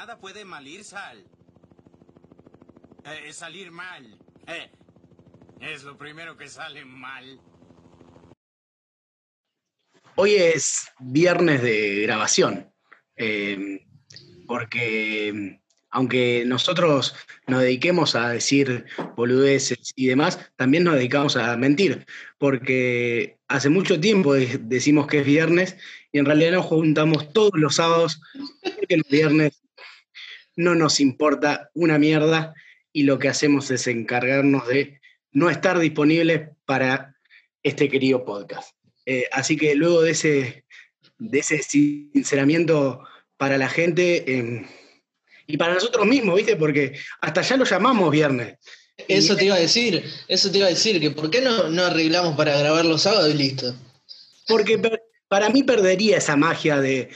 nada 0.00 0.18
puede 0.18 0.46
malir 0.46 0.82
sal. 0.82 1.22
Eh, 3.04 3.32
salir 3.34 3.70
mal. 3.70 4.02
Eh, 4.46 4.70
es 5.60 5.84
lo 5.84 5.98
primero 5.98 6.38
que 6.38 6.48
sale 6.48 6.86
mal. 6.86 7.38
Hoy 10.14 10.36
es 10.36 10.88
viernes 11.00 11.60
de 11.60 12.00
grabación, 12.00 12.72
eh, 13.16 13.84
porque 14.46 15.60
aunque 15.90 16.44
nosotros 16.46 17.14
nos 17.46 17.60
dediquemos 17.60 18.14
a 18.14 18.30
decir 18.30 18.86
boludeces 19.16 19.92
y 19.96 20.06
demás, 20.06 20.50
también 20.56 20.84
nos 20.84 20.94
dedicamos 20.94 21.36
a 21.36 21.58
mentir, 21.58 22.06
porque 22.38 23.36
hace 23.48 23.68
mucho 23.68 24.00
tiempo 24.00 24.32
decimos 24.32 25.08
que 25.08 25.18
es 25.18 25.26
viernes 25.26 25.76
y 26.10 26.20
en 26.20 26.24
realidad 26.24 26.52
nos 26.52 26.64
juntamos 26.64 27.32
todos 27.34 27.52
los 27.54 27.74
sábados, 27.74 28.22
porque 28.62 28.96
los 28.96 29.08
viernes 29.08 29.59
no 30.60 30.74
nos 30.74 31.00
importa 31.00 31.70
una 31.74 31.98
mierda 31.98 32.54
y 32.92 33.04
lo 33.04 33.18
que 33.18 33.28
hacemos 33.28 33.70
es 33.70 33.86
encargarnos 33.86 34.68
de 34.68 35.00
no 35.32 35.48
estar 35.48 35.78
disponibles 35.78 36.50
para 36.66 37.16
este 37.62 37.88
querido 37.88 38.24
podcast. 38.24 38.74
Eh, 39.06 39.24
así 39.32 39.56
que 39.56 39.74
luego 39.74 40.02
de 40.02 40.10
ese, 40.10 40.64
de 41.18 41.38
ese 41.38 41.62
sinceramiento 41.62 43.02
para 43.36 43.56
la 43.56 43.68
gente, 43.68 44.38
em, 44.38 44.66
y 45.46 45.56
para 45.56 45.74
nosotros 45.74 46.06
mismos, 46.06 46.36
¿viste? 46.36 46.56
Porque 46.56 46.92
hasta 47.20 47.40
ya 47.40 47.56
lo 47.56 47.64
llamamos 47.64 48.10
viernes. 48.10 48.58
Eso 49.08 49.34
te 49.34 49.46
iba 49.46 49.54
a 49.54 49.58
decir, 49.58 50.04
eso 50.28 50.50
te 50.50 50.58
iba 50.58 50.66
a 50.66 50.70
decir, 50.70 51.00
que 51.00 51.10
¿por 51.10 51.30
qué 51.30 51.40
no, 51.40 51.70
no 51.70 51.84
arreglamos 51.86 52.36
para 52.36 52.58
grabar 52.58 52.84
los 52.84 53.02
sábados 53.02 53.34
y 53.34 53.38
listo? 53.38 53.74
Porque 54.46 54.78
para 55.26 55.48
mí 55.48 55.62
perdería 55.62 56.18
esa 56.18 56.36
magia 56.36 56.80
de 56.80 57.08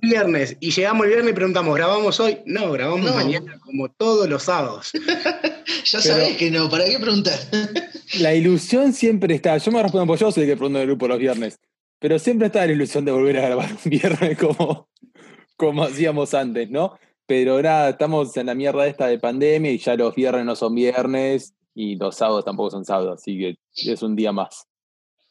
viernes 0.00 0.56
y 0.60 0.70
llegamos 0.70 1.04
el 1.04 1.12
viernes 1.12 1.32
y 1.32 1.34
preguntamos, 1.34 1.74
¿grabamos 1.74 2.18
hoy? 2.20 2.38
No, 2.46 2.72
grabamos 2.72 3.14
mañana 3.14 3.58
como 3.60 3.88
todos 3.90 4.28
los 4.28 4.44
sábados. 4.44 4.92
ya 5.84 6.00
sabés 6.00 6.36
que 6.36 6.50
no, 6.50 6.68
¿para 6.68 6.84
qué 6.84 6.98
preguntar? 6.98 7.38
la 8.20 8.34
ilusión 8.34 8.92
siempre 8.92 9.34
está, 9.34 9.56
yo 9.58 9.72
me 9.72 9.82
respondo 9.82 10.06
por 10.06 10.18
yo 10.18 10.30
soy 10.30 10.44
el 10.44 10.50
que 10.50 10.56
pregunto 10.56 10.80
el 10.80 10.86
grupo 10.86 11.08
los 11.08 11.18
viernes, 11.18 11.58
pero 11.98 12.18
siempre 12.18 12.46
está 12.46 12.66
la 12.66 12.72
ilusión 12.72 13.04
de 13.04 13.12
volver 13.12 13.38
a 13.38 13.42
grabar 13.42 13.70
un 13.72 13.90
viernes 13.90 14.38
como, 14.38 14.88
como 15.56 15.84
hacíamos 15.84 16.34
antes, 16.34 16.70
¿no? 16.70 16.98
Pero 17.26 17.62
nada, 17.62 17.90
estamos 17.90 18.36
en 18.36 18.46
la 18.46 18.54
mierda 18.54 18.86
esta 18.86 19.06
de 19.06 19.18
pandemia 19.18 19.70
y 19.70 19.78
ya 19.78 19.96
los 19.96 20.14
viernes 20.14 20.44
no 20.44 20.56
son 20.56 20.74
viernes 20.74 21.54
y 21.74 21.96
los 21.96 22.16
sábados 22.16 22.44
tampoco 22.44 22.70
son 22.70 22.84
sábados, 22.84 23.20
así 23.20 23.38
que 23.38 23.92
es 23.92 24.02
un 24.02 24.14
día 24.14 24.32
más. 24.32 24.66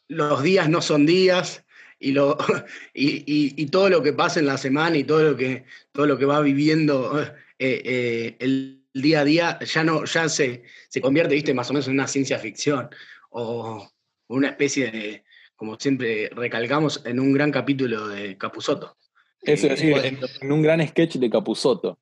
Los 0.08 0.44
días 0.44 0.70
no 0.70 0.82
son 0.82 1.06
días 1.06 1.64
y, 2.04 2.12
lo, 2.12 2.38
y, 2.94 3.66
todo 3.68 3.90
lo 3.90 4.04
que 4.04 4.14
pasa 4.14 4.40
en 4.40 4.46
la 4.46 4.58
semana 4.58 4.98
y 4.98 5.04
todo 5.04 5.24
lo 5.24 5.38
que, 5.38 5.66
todo 5.92 6.06
lo 6.06 6.18
que 6.18 6.26
va 6.26 6.42
viviendo 6.42 7.22
eh, 7.60 7.82
eh, 7.86 8.36
el 8.40 8.84
día 8.94 9.22
a 9.22 9.26
día 9.26 9.60
ya, 9.60 9.84
no, 9.84 10.06
ya 10.06 10.30
se, 10.30 10.64
se 10.90 11.02
convierte, 11.02 11.34
viste, 11.34 11.54
más 11.54 11.70
o 11.70 11.74
menos 11.74 11.88
en 11.88 11.94
una 11.94 12.08
ciencia 12.08 12.38
ficción 12.38 12.90
o 13.30 13.90
una 14.28 14.50
especie 14.50 14.92
de, 14.92 15.24
como 15.56 15.80
siempre 15.80 16.30
recalcamos, 16.30 17.02
en 17.06 17.20
un 17.20 17.34
gran 17.34 17.52
capítulo 17.52 18.08
de 18.08 18.38
Capusoto. 18.38 18.98
Eso 19.42 19.68
es 19.68 19.80
decir, 19.80 20.20
en, 20.42 20.52
un 20.52 20.62
gran 20.62 20.86
sketch 20.88 21.16
de 21.16 21.30
Capusoto. 21.30 22.00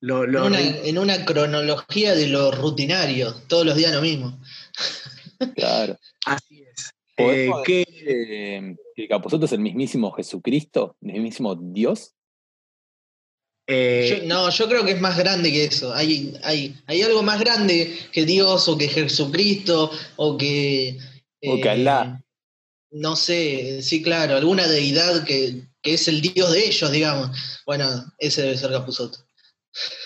en, 0.00 0.98
una, 0.98 1.24
cronología 1.24 2.14
de 2.14 2.28
lo 2.28 2.50
rutinario, 2.50 3.34
todos 3.48 3.66
los 3.66 3.76
días 3.76 3.92
lo 3.92 4.00
mismo. 4.00 4.40
Claro. 5.54 5.98
Así 6.24 6.62
es. 6.62 6.67
Eh, 7.18 7.50
que, 7.64 8.76
que 8.94 9.08
Capuzoto 9.08 9.46
es 9.46 9.52
el 9.52 9.60
mismísimo 9.60 10.12
Jesucristo, 10.12 10.96
el 11.00 11.12
mismísimo 11.12 11.56
Dios. 11.56 12.14
Eh, 13.70 14.22
no, 14.24 14.48
yo 14.48 14.66
creo 14.66 14.82
que 14.82 14.92
es 14.92 15.00
más 15.00 15.18
grande 15.18 15.52
que 15.52 15.64
eso. 15.64 15.92
Hay, 15.92 16.34
hay, 16.42 16.74
hay 16.86 17.02
algo 17.02 17.22
más 17.22 17.38
grande 17.38 17.94
que 18.12 18.24
Dios 18.24 18.66
o 18.66 18.78
que 18.78 18.88
Jesucristo 18.88 19.90
o 20.16 20.38
que. 20.38 20.98
o 21.42 21.60
que 21.60 21.68
Alá. 21.68 22.18
Eh, 22.18 22.24
no 22.90 23.14
sé, 23.14 23.82
sí, 23.82 24.02
claro, 24.02 24.36
alguna 24.36 24.66
deidad 24.66 25.24
que, 25.24 25.64
es 25.82 26.08
el 26.08 26.22
dios 26.22 26.52
de 26.52 26.66
ellos, 26.66 26.90
digamos. 26.90 27.60
Bueno, 27.66 27.86
ese 28.18 28.42
debe 28.42 28.56
ser 28.56 28.70
Capuzoto. 28.70 29.18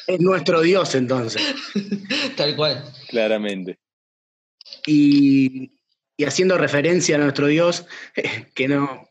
Es 0.08 0.18
nuestro 0.18 0.60
dios 0.60 0.94
entonces. 0.96 1.42
Tal 2.36 2.56
cual. 2.56 2.84
Claramente. 3.08 3.78
Y, 4.86 5.70
haciendo 6.18 6.58
referencia 6.58 7.16
a 7.16 7.18
nuestro 7.18 7.46
dios, 7.46 7.86
que 8.54 8.68
no, 8.68 9.08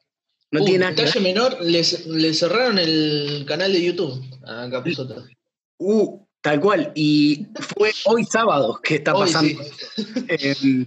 no 0.51 0.61
uh, 0.61 0.65
tiene 0.65 0.79
nada 0.79 0.91
detalle 0.91 1.19
menor, 1.21 1.57
le 1.61 2.33
cerraron 2.33 2.77
el 2.77 3.45
canal 3.47 3.71
de 3.71 3.83
YouTube 3.83 4.21
a 4.45 4.69
Capuzoto. 4.69 5.25
Uh, 5.77 6.19
tal 6.41 6.59
cual. 6.59 6.91
Y 6.93 7.47
fue 7.55 7.91
hoy 8.05 8.25
sábado 8.25 8.79
que 8.83 8.95
está 8.95 9.13
pasando. 9.13 9.63
Em, 10.27 10.85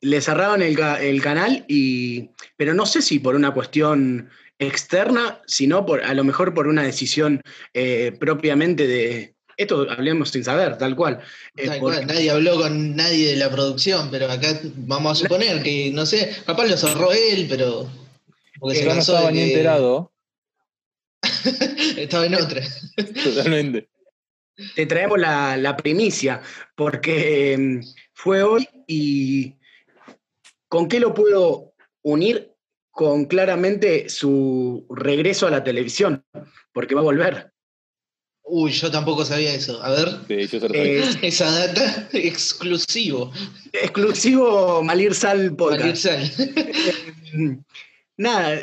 le 0.00 0.20
cerraron 0.20 0.62
el, 0.62 1.22
canal, 1.22 1.64
y, 1.68 2.30
pero 2.56 2.74
no 2.74 2.86
sé 2.86 3.02
si 3.02 3.20
por 3.20 3.36
una 3.36 3.54
cuestión 3.54 4.30
externa, 4.58 5.40
sino 5.46 5.86
por, 5.86 6.02
a 6.02 6.12
lo 6.14 6.24
mejor 6.24 6.54
por 6.54 6.66
una 6.66 6.82
decisión 6.82 7.40
eh, 7.72 8.12
propiamente 8.18 8.88
de... 8.88 9.31
Esto 9.56 9.86
hablemos 9.90 10.30
sin 10.30 10.44
saber, 10.44 10.78
tal 10.78 10.96
cual. 10.96 11.20
Eh, 11.56 11.80
nadie 12.06 12.30
habló 12.30 12.56
con 12.56 12.96
nadie 12.96 13.30
de 13.30 13.36
la 13.36 13.50
producción, 13.50 14.08
pero 14.10 14.30
acá 14.30 14.60
vamos 14.76 15.12
a 15.12 15.22
suponer 15.22 15.62
que, 15.62 15.90
no 15.92 16.06
sé, 16.06 16.34
papá 16.44 16.66
lo 16.66 16.76
cerró 16.76 17.12
él, 17.12 17.46
pero... 17.48 17.90
Porque 18.58 18.78
se 18.78 18.84
no 18.84 18.92
estaba 18.92 19.30
ni 19.30 19.40
enterado. 19.40 20.12
estaba 21.96 22.26
en 22.26 22.34
otra. 22.36 22.62
Totalmente. 23.24 23.88
Te 24.76 24.86
traemos 24.86 25.18
la, 25.18 25.56
la 25.56 25.76
primicia, 25.76 26.40
porque 26.76 27.54
em, 27.54 27.82
fue 28.12 28.42
hoy 28.42 28.68
y 28.86 29.56
¿Con 30.72 30.88
qué 30.88 31.00
lo 31.00 31.12
puedo 31.12 31.74
unir? 32.00 32.54
Con 32.90 33.26
claramente 33.26 34.08
su 34.08 34.86
regreso 34.88 35.46
a 35.46 35.50
la 35.50 35.62
televisión, 35.62 36.24
porque 36.72 36.94
va 36.94 37.02
a 37.02 37.04
volver. 37.04 37.51
Uy, 38.44 38.70
yo 38.72 38.90
tampoco 38.90 39.24
sabía 39.24 39.54
eso. 39.54 39.82
A 39.82 39.90
ver. 39.90 40.08
esa 41.22 41.50
data 41.50 42.08
exclusivo. 42.12 43.32
Exclusivo 43.72 44.82
Malir 44.82 45.14
Sal 45.14 45.54
Podcast. 45.56 46.06
Nada, 48.16 48.60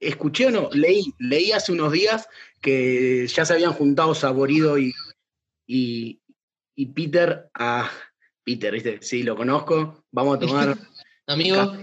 escuché 0.00 0.46
o 0.46 0.50
no, 0.50 0.70
leí, 0.72 1.12
leí 1.18 1.50
hace 1.52 1.72
unos 1.72 1.92
días 1.92 2.28
que 2.60 3.26
ya 3.26 3.44
se 3.44 3.52
habían 3.52 3.72
juntado 3.72 4.14
Saborido 4.14 4.78
y, 4.78 4.94
y, 5.66 6.20
y 6.74 6.86
Peter 6.86 7.50
a. 7.54 7.90
Peter, 8.44 8.72
¿viste? 8.72 8.98
Sí, 9.02 9.22
lo 9.22 9.36
conozco. 9.36 10.04
Vamos 10.10 10.36
a 10.36 10.40
tomar 10.40 10.78
¿Amigo? 11.26 11.76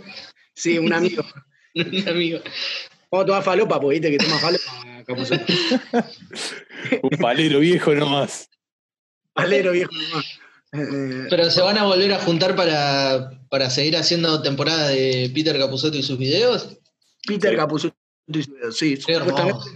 Sí, 0.54 0.78
un 0.78 0.92
amigo. 0.92 1.24
un 1.76 2.08
amigo. 2.10 2.40
Vamos 3.10 3.24
a 3.24 3.28
tomar 3.28 3.44
falopa, 3.44 3.80
porque 3.80 4.00
viste 4.00 4.12
que 4.12 4.18
toma 4.18 4.40
falopa. 4.40 4.88
un 7.02 7.18
palero 7.18 7.60
viejo 7.60 7.94
nomás. 7.96 8.50
Palero 9.34 9.72
viejo 9.72 9.92
nomás. 9.94 10.40
Eh, 10.74 11.28
Pero 11.30 11.50
se 11.50 11.62
van 11.62 11.78
a 11.78 11.86
volver 11.86 12.12
a 12.14 12.20
juntar 12.20 12.56
para, 12.56 13.32
para 13.50 13.70
seguir 13.70 13.96
haciendo 13.96 14.42
temporada 14.42 14.90
de 14.90 15.32
Peter 15.34 15.58
Capusotto 15.58 15.98
y 15.98 16.04
sus 16.04 16.18
videos. 16.18 16.78
Peter 17.26 17.56
Capusotto 17.56 17.96
y 18.28 18.44
sus 18.44 18.54
videos, 18.54 18.78
sí. 18.78 18.98
hermoso. 19.08 19.70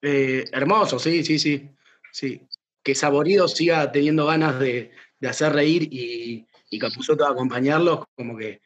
Eh, 0.00 0.44
hermoso, 0.52 0.98
sí, 0.98 1.24
sí, 1.24 1.38
sí. 1.38 1.68
sí. 2.12 2.40
Que 2.84 2.94
Saborido 2.94 3.48
siga 3.48 3.90
teniendo 3.90 4.26
ganas 4.26 4.58
de, 4.60 4.92
de 5.18 5.28
hacer 5.28 5.52
reír 5.52 5.88
y, 5.90 6.46
y 6.70 6.78
Capusotto 6.78 7.26
acompañarlos, 7.26 8.04
como 8.14 8.36
que 8.36 8.60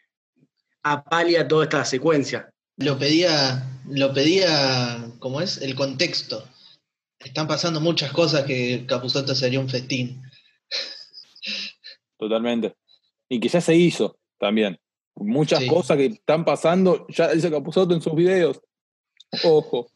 apalia 0.82 1.48
toda 1.48 1.64
esta 1.64 1.84
secuencia. 1.84 2.50
Lo 2.76 2.98
pedía, 2.98 3.66
lo 3.88 4.12
pedía, 4.12 5.10
¿cómo 5.18 5.40
es? 5.40 5.58
El 5.58 5.74
contexto. 5.74 6.46
Están 7.18 7.48
pasando 7.48 7.80
muchas 7.80 8.12
cosas 8.12 8.44
que 8.44 8.84
Capuzotto 8.86 9.34
sería 9.34 9.60
un 9.60 9.68
festín. 9.68 10.22
Totalmente. 12.18 12.74
Y 13.28 13.40
que 13.40 13.48
ya 13.48 13.60
se 13.60 13.74
hizo 13.74 14.18
también. 14.38 14.78
Muchas 15.14 15.64
cosas 15.64 15.96
que 15.96 16.06
están 16.06 16.44
pasando, 16.44 17.06
ya 17.08 17.32
dice 17.32 17.50
Capuzotto 17.50 17.94
en 17.94 18.02
sus 18.02 18.14
videos. 18.14 18.60
Ojo. 19.42 19.90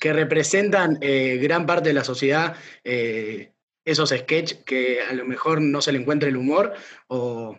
Que 0.00 0.12
representan 0.12 0.98
eh, 1.00 1.38
gran 1.40 1.66
parte 1.66 1.90
de 1.90 1.94
la 1.94 2.04
sociedad, 2.04 2.56
eh, 2.82 3.52
esos 3.84 4.10
sketches 4.10 4.58
que 4.64 5.00
a 5.02 5.12
lo 5.12 5.24
mejor 5.24 5.60
no 5.60 5.80
se 5.80 5.92
le 5.92 6.00
encuentra 6.00 6.28
el 6.28 6.36
humor 6.36 6.74
o, 7.06 7.56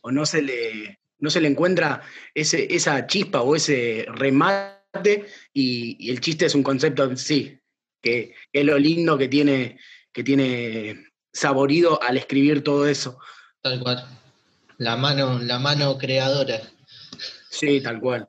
o 0.00 0.10
no 0.10 0.24
se 0.24 0.42
le 0.42 1.00
no 1.24 1.30
se 1.30 1.40
le 1.40 1.48
encuentra 1.48 2.02
ese, 2.34 2.66
esa 2.72 3.06
chispa 3.06 3.40
o 3.40 3.56
ese 3.56 4.04
remate 4.08 5.24
y, 5.54 6.10
el 6.10 6.20
chiste 6.20 6.44
es 6.44 6.54
un 6.54 6.62
concepto 6.62 7.02
en 7.04 7.16
sí, 7.16 7.58
que, 8.02 8.34
es 8.52 8.64
lo 8.64 8.78
lindo 8.78 9.16
que 9.16 9.28
tiene, 9.28 9.78
que 10.12 10.22
tiene 10.22 11.06
saborido 11.32 12.00
al 12.02 12.18
escribir 12.18 12.62
todo 12.62 12.86
eso. 12.86 13.18
Tal 13.62 13.80
cual. 13.82 14.06
La 14.76 14.98
mano, 14.98 15.38
la 15.38 15.58
mano 15.58 15.96
creadora. 15.96 16.60
Sí, 17.48 17.80
tal 17.80 18.00
cual. 18.00 18.28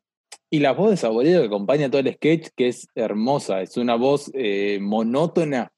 Y 0.49 0.59
la 0.59 0.71
voz 0.71 0.91
de 0.91 0.97
Saborido 0.97 1.41
que 1.41 1.47
acompaña 1.47 1.89
todo 1.91 1.99
el 1.99 2.13
sketch, 2.13 2.47
que 2.55 2.69
es 2.69 2.87
hermosa, 2.95 3.61
es 3.61 3.75
una 3.75 3.95
voz 3.95 4.31
eh, 4.33 4.79
monótona 4.79 5.73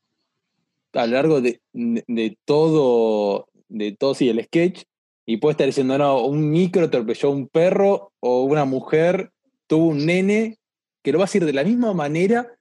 a 0.94 1.08
lo 1.08 1.14
largo 1.14 1.42
de, 1.42 1.62
de 1.74 2.38
todo, 2.46 3.48
de 3.70 3.94
todo 3.94 4.14
sí, 4.14 4.30
el 4.30 4.44
sketch, 4.44 4.84
y 5.30 5.38
puede 5.38 5.52
estar 5.52 5.68
diciendo, 5.68 5.98
no, 5.98 6.22
un 6.22 6.50
micro 6.50 6.86
atropelló 6.86 7.28
a 7.28 7.32
un 7.34 7.48
perro 7.50 8.14
o 8.22 8.44
una 8.44 8.64
mujer 8.64 9.34
tuvo 9.68 9.88
un 9.88 10.06
nene, 10.06 10.58
que 11.04 11.12
lo 11.12 11.20
va 11.20 11.26
a 11.26 11.28
decir 11.28 11.44
de 11.44 11.52
la 11.52 11.66
misma 11.66 11.94
manera 11.94 12.58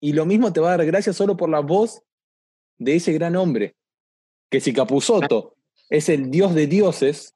y 0.00 0.12
lo 0.12 0.24
mismo 0.24 0.52
te 0.52 0.60
va 0.60 0.72
a 0.72 0.76
dar 0.76 0.86
gracias 0.86 1.16
solo 1.16 1.36
por 1.36 1.50
la 1.50 1.58
voz 1.58 2.02
de 2.78 2.94
ese 2.94 3.12
gran 3.12 3.34
hombre. 3.34 3.74
Que 4.48 4.60
si 4.60 4.72
Capuzoto 4.72 5.56
es 5.90 6.08
el 6.08 6.30
dios 6.30 6.54
de 6.54 6.68
dioses, 6.68 7.34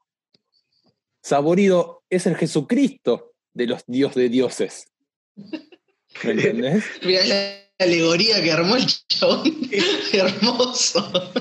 Saborido 1.22 2.04
es 2.08 2.26
el 2.26 2.36
Jesucristo 2.36 3.32
de 3.52 3.66
los 3.66 3.82
dios 3.88 4.14
de 4.14 4.28
dioses. 4.28 4.86
¿Me 5.34 6.30
entendés? 6.30 6.84
Mira 7.02 7.24
la 7.26 7.84
alegoría 7.84 8.40
que 8.40 8.52
armó 8.52 8.76
el 8.76 8.86
chabón. 8.86 9.42
Hermoso. 10.12 11.32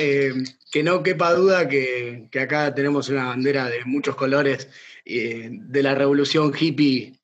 Eh, 0.00 0.32
que 0.70 0.82
no 0.82 1.02
quepa 1.02 1.34
duda 1.34 1.68
que, 1.68 2.28
que, 2.30 2.40
acá 2.40 2.74
tenemos 2.74 3.08
una 3.08 3.26
bandera 3.26 3.68
de 3.68 3.84
muchos 3.84 4.14
colores 4.14 4.68
eh, 5.04 5.48
de 5.50 5.82
la 5.82 5.94
revolución 5.94 6.52
hippie 6.58 7.18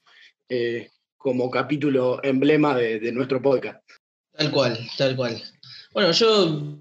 eh, 0.49 0.91
como 1.17 1.51
capítulo 1.51 2.23
emblema 2.25 2.77
de, 2.77 2.99
de, 2.99 3.13
nuestro 3.13 3.41
podcast. 3.41 3.81
Tal 4.33 4.51
cual, 4.51 4.79
tal 4.99 5.17
cual. 5.17 5.43
Bueno, 5.93 6.13
yo 6.13 6.79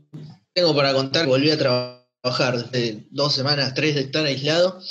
tengo 0.54 0.76
para 0.76 0.94
contar, 0.94 1.28
volví 1.28 1.52
a 1.52 1.58
trabajar 1.58 2.70
desde 2.70 3.06
dos 3.12 3.34
semanas, 3.34 3.74
tres 3.74 3.96
de 3.96 4.02
estar 4.02 4.26
aislado. 4.26 4.82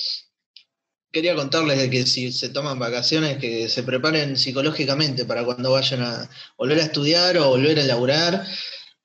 Quería 1.12 1.34
contarles 1.34 1.88
que 1.90 2.06
si 2.06 2.32
se 2.32 2.48
toman 2.48 2.78
vacaciones, 2.78 3.38
que 3.38 3.68
se 3.68 3.82
preparen 3.82 4.36
psicológicamente 4.36 5.24
para 5.24 5.44
cuando 5.44 5.72
vayan 5.72 6.02
a 6.02 6.28
volver 6.56 6.78
a 6.78 6.84
estudiar 6.84 7.36
o 7.38 7.50
volver 7.50 7.78
a 7.78 7.84
laburar, 7.84 8.46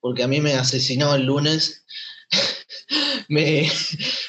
porque 0.00 0.22
a 0.22 0.28
mí 0.28 0.40
me 0.40 0.54
asesinó 0.54 1.14
el 1.14 1.26
lunes 1.26 1.84
me, 3.30 3.70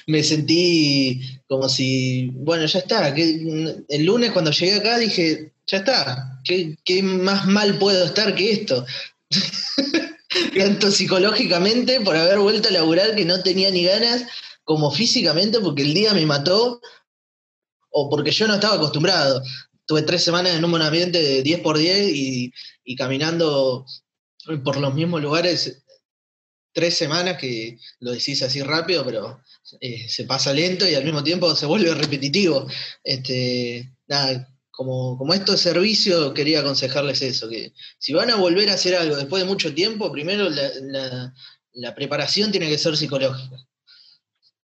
me, 0.08 0.24
sentí 0.24 1.22
como 1.48 1.68
si, 1.68 2.28
bueno, 2.34 2.66
ya 2.66 2.80
está. 2.80 3.14
Que, 3.14 3.84
el 3.90 4.06
lunes 4.06 4.32
cuando 4.32 4.52
llegué 4.52 4.76
acá 4.76 4.98
dije, 4.98 5.52
ya 5.68 5.80
está, 5.80 6.40
¿qué, 6.46 6.78
qué 6.86 7.04
más 7.04 7.48
mal 7.48 7.78
puedo 7.80 8.06
estar 8.06 8.34
que 8.36 8.52
esto? 8.52 8.86
Tanto 10.58 10.92
psicológicamente 10.92 12.00
por 12.02 12.16
haber 12.16 12.40
vuelto 12.40 12.70
a 12.70 12.72
laburar 12.72 13.16
que 13.16 13.26
no 13.26 13.42
tenía 13.42 13.72
ni 13.72 13.84
ganas, 13.84 14.24
como 14.64 14.92
físicamente 14.92 15.60
porque 15.60 15.82
el 15.82 15.94
día 15.94 16.14
me 16.14 16.26
mató 16.26 16.80
o 17.90 18.10
porque 18.10 18.32
yo 18.32 18.48
no 18.48 18.54
estaba 18.54 18.76
acostumbrado. 18.76 19.42
Tuve 19.86 20.04
tres 20.04 20.24
semanas 20.24 20.56
en 20.56 20.64
un 20.64 20.82
ambiente 20.82 21.22
de 21.22 21.42
10 21.42 21.60
por 21.62 21.78
10 21.78 22.10
y, 22.16 22.54
y 22.86 22.96
caminando 22.96 23.86
por 24.64 24.78
los 24.78 24.94
mismos 24.94 25.22
lugares 25.22 25.84
tres 26.74 26.98
semanas 26.98 27.38
que 27.38 27.78
lo 28.00 28.12
decís 28.12 28.42
así 28.42 28.62
rápido, 28.62 29.06
pero 29.06 29.42
eh, 29.80 30.08
se 30.08 30.26
pasa 30.26 30.54
lento 30.54 30.88
y 30.88 30.96
al 30.96 31.04
mismo 31.04 31.24
tiempo 31.24 31.56
se 31.56 31.66
vuelve 31.66 31.94
repetitivo. 31.96 32.68
Este, 33.04 33.92
nada, 34.08 34.48
como, 34.72 35.18
como 35.18 35.34
esto 35.34 35.54
es 35.54 35.62
servicio, 35.62 36.34
quería 36.34 36.62
aconsejarles 36.62 37.22
eso, 37.22 37.50
que 37.50 37.74
si 37.98 38.14
van 38.14 38.32
a 38.32 38.36
volver 38.36 38.70
a 38.70 38.74
hacer 38.74 38.96
algo 38.96 39.16
después 39.16 39.44
de 39.44 39.50
mucho 39.50 39.74
tiempo, 39.74 40.12
primero 40.12 40.50
la, 40.50 40.70
la, 40.82 41.34
la 41.74 41.96
preparación 41.96 42.52
tiene 42.52 42.70
que 42.70 42.78
ser 42.78 42.96
psicológica. 42.98 43.58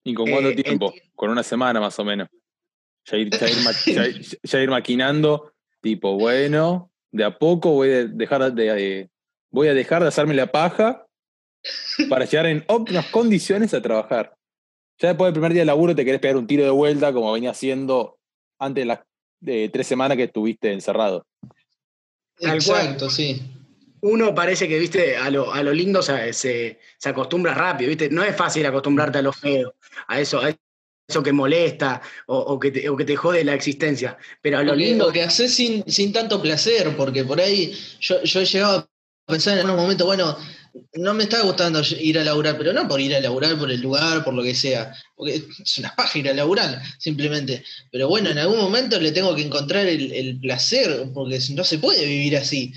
¿Y 0.04 0.14
con 0.14 0.30
cuánto 0.30 0.50
eh, 0.50 0.56
tiempo? 0.56 0.94
Con 1.16 1.30
una 1.30 1.44
semana 1.44 1.80
más 1.80 1.98
o 1.98 2.04
menos. 2.04 2.28
Ya 3.06 3.18
ir, 3.18 3.30
ya, 3.30 3.50
ir 3.50 3.58
ma 3.64 3.72
ya, 3.86 4.06
ya 4.44 4.62
ir, 4.62 4.70
maquinando, 4.70 5.54
tipo, 5.82 6.18
bueno, 6.18 6.92
de 7.12 7.24
a 7.24 7.38
poco 7.38 7.72
voy 7.72 7.90
a 7.90 8.06
dejar 8.06 8.54
de, 8.54 8.64
de, 8.64 9.10
voy 9.50 9.68
a 9.68 9.74
dejar 9.74 10.02
de 10.02 10.10
hacerme 10.10 10.34
la 10.34 10.48
paja 10.48 11.03
para 12.10 12.26
llegar 12.26 12.48
en 12.48 12.64
óptimas 12.68 13.08
condiciones 13.08 13.74
a 13.74 13.82
trabajar. 13.82 14.36
Ya 15.00 15.10
después 15.10 15.28
del 15.28 15.34
primer 15.34 15.54
día 15.54 15.62
de 15.62 15.68
laburo 15.68 15.96
te 15.96 16.06
querés 16.06 16.22
pegar 16.22 16.38
un 16.38 16.48
tiro 16.48 16.64
de 16.64 16.70
vuelta 16.70 17.12
como 17.14 17.32
venía 17.34 17.52
haciendo 17.52 18.18
antes 18.60 18.84
de 18.84 18.86
las 18.86 19.00
de 19.44 19.70
tres 19.70 19.88
semanas 19.88 20.18
que 20.18 20.24
estuviste 20.24 20.72
encerrado. 20.72 21.26
Exacto, 22.40 23.10
sí. 23.10 23.42
Uno 24.02 24.34
parece 24.34 24.68
que, 24.68 24.80
viste, 24.80 25.16
a 25.16 25.30
lo, 25.30 25.54
a 25.54 25.64
lo 25.64 25.74
lindo 25.74 26.02
se, 26.02 26.34
se, 26.34 26.80
se, 26.98 27.10
acostumbra 27.10 27.54
rápido, 27.54 27.90
viste. 27.90 28.10
No 28.10 28.24
es 28.24 28.36
fácil 28.36 28.66
acostumbrarte 28.66 29.20
a 29.20 29.22
lo 29.22 29.32
feo, 29.32 29.76
a 30.08 30.20
eso, 30.20 30.42
a 30.42 30.50
eso 31.08 31.24
que 31.24 31.32
molesta 31.32 32.02
o, 32.28 32.38
o, 32.38 32.60
que, 32.60 32.72
te, 32.72 32.90
o 32.90 32.98
que 32.98 33.06
te 33.06 33.16
jode 33.16 33.44
la 33.44 33.54
existencia. 33.54 34.18
Pero 34.42 34.58
a 34.58 34.64
lo 34.64 34.72
porque, 34.72 34.86
lindo. 34.86 35.08
Lo 35.08 35.12
que 35.14 35.24
haces 35.24 35.54
sin, 35.54 35.84
sin 35.90 36.12
tanto 36.12 36.42
placer, 36.42 36.96
porque 36.98 37.24
por 37.24 37.40
ahí 37.40 37.74
yo, 38.00 38.22
yo 38.24 38.42
he 38.42 38.46
llegado 38.46 38.78
a 38.80 39.32
pensar 39.32 39.58
en 39.58 39.70
un 39.70 39.76
momento, 39.76 40.06
bueno, 40.06 40.38
no 40.94 41.14
me 41.14 41.24
está 41.24 41.42
gustando 41.42 41.82
ir 42.00 42.20
a 42.20 42.24
laburar, 42.24 42.58
pero 42.58 42.74
no 42.74 42.88
por 42.88 43.00
ir 43.00 43.16
a 43.16 43.20
laburar 43.20 43.58
por 43.58 43.72
el 43.72 43.82
lugar, 43.82 44.24
por 44.24 44.34
lo 44.34 44.44
que 44.44 44.56
sea, 44.56 44.94
porque 45.16 45.36
es 45.36 45.78
una 45.78 45.96
paja 45.96 46.20
ir 46.20 46.30
a 46.30 46.34
laburar, 46.34 46.82
simplemente. 46.98 47.64
Pero 47.92 48.08
bueno, 48.08 48.30
en 48.30 48.40
algún 48.40 48.58
momento 48.58 49.00
le 49.00 49.12
tengo 49.12 49.36
que 49.36 49.44
encontrar 49.44 49.88
el, 49.88 50.40
placer, 50.40 51.10
porque 51.14 51.40
no 51.52 51.64
se 51.64 51.78
puede 51.78 52.06
vivir 52.06 52.38
así. 52.38 52.74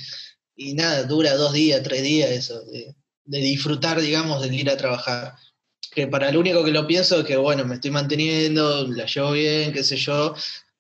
Y 0.54 0.74
nada, 0.74 1.04
dura 1.04 1.34
dos 1.34 1.52
días, 1.52 1.82
tres 1.82 2.02
días 2.02 2.30
eso, 2.30 2.62
de, 2.66 2.94
de 3.24 3.38
disfrutar, 3.38 4.00
digamos, 4.00 4.42
del 4.42 4.54
ir 4.54 4.70
a 4.70 4.76
trabajar. 4.76 5.34
Que 5.90 6.06
para 6.06 6.30
lo 6.30 6.40
único 6.40 6.64
que 6.64 6.72
lo 6.72 6.86
pienso 6.86 7.20
es 7.20 7.26
que, 7.26 7.36
bueno, 7.36 7.64
me 7.64 7.76
estoy 7.76 7.90
manteniendo, 7.90 8.86
la 8.88 9.06
llevo 9.06 9.32
bien, 9.32 9.72
qué 9.72 9.82
sé 9.82 9.96
yo, 9.96 10.34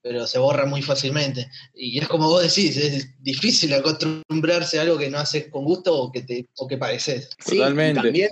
pero 0.06 0.24
se 0.24 0.38
borra 0.38 0.66
muy 0.66 0.82
fácilmente. 0.82 1.48
Y 1.74 1.98
es 1.98 2.06
como 2.06 2.28
vos 2.28 2.42
decís, 2.42 2.76
es 2.76 3.20
difícil 3.20 3.74
acostumbrarse 3.74 4.78
a 4.78 4.82
algo 4.82 4.96
que 4.96 5.10
no 5.10 5.18
haces 5.18 5.48
con 5.48 5.64
gusto 5.64 5.96
o 5.96 6.12
que, 6.12 6.22
te, 6.22 6.46
o 6.58 6.68
que 6.68 6.78
padeces. 6.78 7.30
Sí, 7.44 7.56
Totalmente. 7.56 8.02
también 8.02 8.28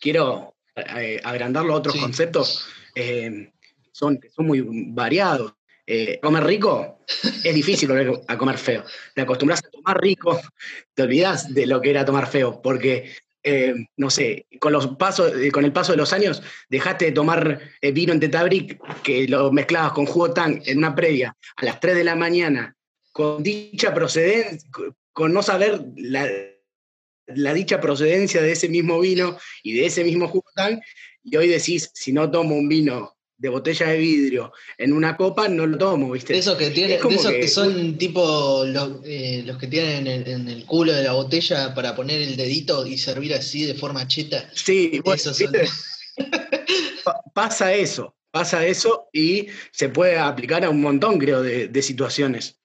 quiero 0.00 0.54
eh, 0.74 1.20
agrandarlo 1.22 1.74
a 1.74 1.76
otros 1.76 1.94
sí. 1.94 2.00
conceptos, 2.00 2.64
eh, 2.94 3.52
son, 3.92 4.18
son 4.34 4.46
muy 4.46 4.64
variados. 4.66 5.52
Eh, 5.86 6.18
comer 6.22 6.44
rico 6.44 7.00
es 7.44 7.54
difícil 7.54 7.90
volver 7.90 8.22
a 8.26 8.38
comer 8.38 8.56
feo. 8.56 8.82
Te 9.14 9.20
acostumbras 9.20 9.62
a 9.62 9.68
tomar 9.68 10.00
rico, 10.00 10.40
te 10.94 11.02
olvidas 11.02 11.52
de 11.52 11.66
lo 11.66 11.82
que 11.82 11.90
era 11.90 12.06
tomar 12.06 12.26
feo, 12.26 12.62
porque 12.62 13.12
eh, 13.46 13.74
no 13.98 14.08
sé, 14.08 14.46
con, 14.58 14.72
los 14.72 14.86
pasos, 14.96 15.30
eh, 15.36 15.50
con 15.52 15.66
el 15.66 15.72
paso 15.72 15.92
de 15.92 15.98
los 15.98 16.14
años, 16.14 16.42
dejaste 16.70 17.04
de 17.04 17.12
tomar 17.12 17.60
eh, 17.82 17.92
vino 17.92 18.14
en 18.14 18.20
Tetabric, 18.20 18.80
que 19.02 19.28
lo 19.28 19.52
mezclabas 19.52 19.92
con 19.92 20.06
jugo 20.06 20.32
tan 20.32 20.62
en 20.64 20.78
una 20.78 20.94
previa 20.94 21.36
a 21.56 21.64
las 21.66 21.78
3 21.78 21.94
de 21.94 22.04
la 22.04 22.16
mañana, 22.16 22.74
con 23.12 23.42
dicha 23.42 23.92
procedencia, 23.92 24.66
con 25.12 25.34
no 25.34 25.42
saber 25.42 25.84
la, 25.96 26.26
la, 27.26 27.52
dicha 27.52 27.82
procedencia 27.82 28.40
de 28.40 28.52
ese 28.52 28.70
mismo 28.70 28.98
vino 28.98 29.36
y 29.62 29.74
de 29.74 29.86
ese 29.86 30.04
mismo 30.04 30.26
jugo 30.26 30.50
tan, 30.54 30.80
y 31.22 31.36
hoy 31.36 31.48
decís, 31.48 31.90
si 31.92 32.14
no 32.14 32.30
tomo 32.30 32.56
un 32.56 32.66
vino 32.66 33.14
de 33.44 33.50
botella 33.50 33.88
de 33.88 33.98
vidrio 33.98 34.54
en 34.78 34.94
una 34.94 35.18
copa, 35.18 35.48
no 35.48 35.66
lo 35.66 35.76
tomo, 35.76 36.12
¿viste? 36.12 36.34
Esos 36.34 36.56
que 36.56 36.70
tienen, 36.70 36.98
de 36.98 37.14
esos 37.14 37.30
que, 37.30 37.40
que, 37.40 37.48
son 37.48 37.98
tipo 37.98 38.64
los, 38.64 39.00
eh, 39.04 39.42
los 39.44 39.58
que 39.58 39.66
tienen 39.66 40.06
en 40.06 40.22
el, 40.22 40.28
en 40.28 40.48
el, 40.48 40.64
culo 40.64 40.94
de 40.94 41.04
la 41.04 41.12
botella 41.12 41.74
para 41.74 41.94
poner 41.94 42.22
el 42.22 42.36
dedito 42.38 42.86
y 42.86 42.96
servir 42.96 43.34
así 43.34 43.66
de 43.66 43.74
forma 43.74 44.08
cheta. 44.08 44.48
Sí, 44.54 44.98
bueno, 45.04 45.20
son... 45.20 45.52
pasa 47.34 47.74
eso, 47.74 48.14
pasa 48.30 48.64
eso 48.64 49.08
y 49.12 49.48
se 49.72 49.90
puede 49.90 50.18
aplicar 50.18 50.64
a 50.64 50.70
un 50.70 50.80
montón, 50.80 51.18
creo, 51.18 51.42
de, 51.42 51.68
de 51.68 51.82
situaciones. 51.82 52.58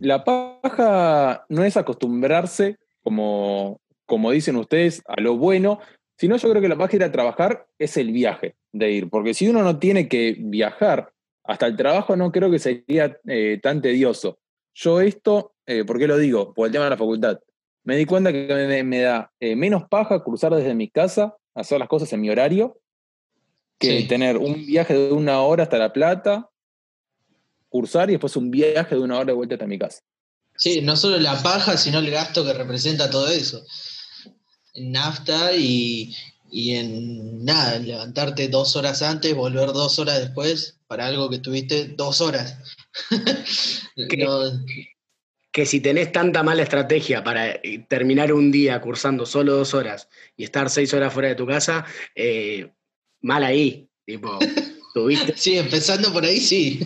La 0.00 0.24
paja 0.24 1.44
no 1.48 1.62
es 1.62 1.76
acostumbrarse, 1.76 2.76
como, 3.04 3.80
como 4.04 4.32
dicen 4.32 4.56
ustedes, 4.56 5.00
a 5.06 5.20
lo 5.20 5.36
bueno, 5.36 5.78
sino 6.18 6.36
yo 6.36 6.50
creo 6.50 6.60
que 6.60 6.68
la 6.68 6.76
paja 6.76 6.96
ir 6.96 7.04
a 7.04 7.12
trabajar 7.12 7.66
es 7.78 7.96
el 7.96 8.10
viaje 8.10 8.56
de 8.72 8.90
ir, 8.90 9.08
porque 9.08 9.34
si 9.34 9.48
uno 9.48 9.62
no 9.62 9.78
tiene 9.78 10.08
que 10.08 10.36
viajar 10.38 11.12
hasta 11.44 11.66
el 11.66 11.76
trabajo, 11.76 12.16
no 12.16 12.32
creo 12.32 12.50
que 12.50 12.58
sería 12.58 13.18
eh, 13.26 13.60
tan 13.62 13.80
tedioso. 13.80 14.38
Yo 14.74 15.00
esto, 15.00 15.54
eh, 15.64 15.84
¿por 15.84 15.98
qué 15.98 16.06
lo 16.08 16.18
digo? 16.18 16.52
Por 16.52 16.66
el 16.66 16.72
tema 16.72 16.84
de 16.84 16.90
la 16.90 16.96
facultad. 16.96 17.38
Me 17.84 17.96
di 17.96 18.04
cuenta 18.04 18.32
que 18.32 18.46
me, 18.48 18.82
me 18.82 19.00
da 19.00 19.32
eh, 19.40 19.54
menos 19.54 19.84
paja 19.88 20.22
cruzar 20.22 20.54
desde 20.54 20.74
mi 20.74 20.90
casa, 20.90 21.36
hacer 21.54 21.78
las 21.78 21.88
cosas 21.88 22.12
en 22.12 22.20
mi 22.20 22.30
horario, 22.30 22.80
que 23.78 24.00
sí. 24.00 24.08
tener 24.08 24.36
un 24.38 24.66
viaje 24.66 24.94
de 24.94 25.12
una 25.12 25.40
hora 25.40 25.62
hasta 25.62 25.78
La 25.78 25.92
Plata, 25.92 26.50
cursar 27.68 28.10
y 28.10 28.14
después 28.14 28.36
un 28.36 28.50
viaje 28.50 28.96
de 28.96 29.00
una 29.00 29.16
hora 29.16 29.26
de 29.26 29.32
vuelta 29.34 29.54
hasta 29.54 29.66
mi 29.66 29.78
casa. 29.78 30.00
Sí, 30.56 30.82
no 30.82 30.96
solo 30.96 31.18
la 31.18 31.40
paja, 31.40 31.76
sino 31.76 32.00
el 32.00 32.10
gasto 32.10 32.44
que 32.44 32.52
representa 32.52 33.08
todo 33.08 33.28
eso. 33.28 33.64
En 34.78 34.92
nafta 34.92 35.54
y, 35.56 36.14
y 36.50 36.76
en 36.76 37.44
nada, 37.44 37.78
levantarte 37.78 38.48
dos 38.48 38.76
horas 38.76 39.02
antes, 39.02 39.34
volver 39.34 39.72
dos 39.72 39.98
horas 39.98 40.20
después 40.20 40.78
para 40.86 41.06
algo 41.06 41.28
que 41.28 41.38
tuviste 41.38 41.88
dos 41.88 42.20
horas. 42.20 42.58
que, 44.08 44.16
no... 44.18 44.40
que, 45.52 45.66
si 45.66 45.80
tenés 45.80 46.12
tanta 46.12 46.42
mala 46.42 46.62
estrategia 46.62 47.24
para 47.24 47.60
terminar 47.88 48.32
un 48.32 48.52
día 48.52 48.80
cursando 48.80 49.26
solo 49.26 49.56
dos 49.56 49.74
horas 49.74 50.08
y 50.36 50.44
estar 50.44 50.70
seis 50.70 50.94
horas 50.94 51.12
fuera 51.12 51.28
de 51.30 51.34
tu 51.34 51.46
casa, 51.46 51.84
eh, 52.14 52.70
mal 53.20 53.42
ahí. 53.42 53.88
Tipo, 54.06 54.38
Tuviste, 54.94 55.36
Sí, 55.36 55.58
empezando 55.58 56.12
por 56.12 56.24
ahí, 56.24 56.40
sí. 56.40 56.80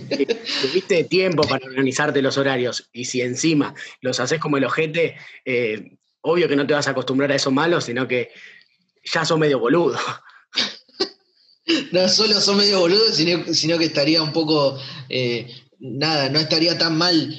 tuviste 0.61 1.05
tiempo 1.05 1.43
para 1.43 1.67
organizarte 1.67 2.21
los 2.21 2.37
horarios 2.37 2.89
y 2.93 3.05
si 3.05 3.21
encima 3.21 3.75
los 4.01 4.19
haces 4.19 4.41
como 4.41 4.57
el 4.57 4.65
ojete, 4.65 5.17
eh, 5.45 5.97
obvio 6.23 6.49
que 6.49 6.57
no 6.57 6.67
te 6.67 6.75
vas 6.75 6.89
a 6.89 6.93
acostumbrar 6.93 7.31
a 7.31 7.37
eso 7.37 7.51
malo, 7.51 7.81
sino 7.81 8.09
que 8.09 8.31
ya 9.05 9.25
sos 9.25 9.39
medio 9.39 9.59
boludo. 9.59 9.99
No 11.93 12.09
solo 12.09 12.41
son 12.41 12.57
medio 12.57 12.81
boludos, 12.81 13.15
sino, 13.15 13.55
sino 13.55 13.79
que 13.79 13.85
estaría 13.85 14.21
un 14.21 14.33
poco. 14.33 14.79
eh, 15.09 15.49
nada, 15.79 16.29
no 16.29 16.41
estaría 16.41 16.77
tan 16.77 16.99
mal 16.99 17.35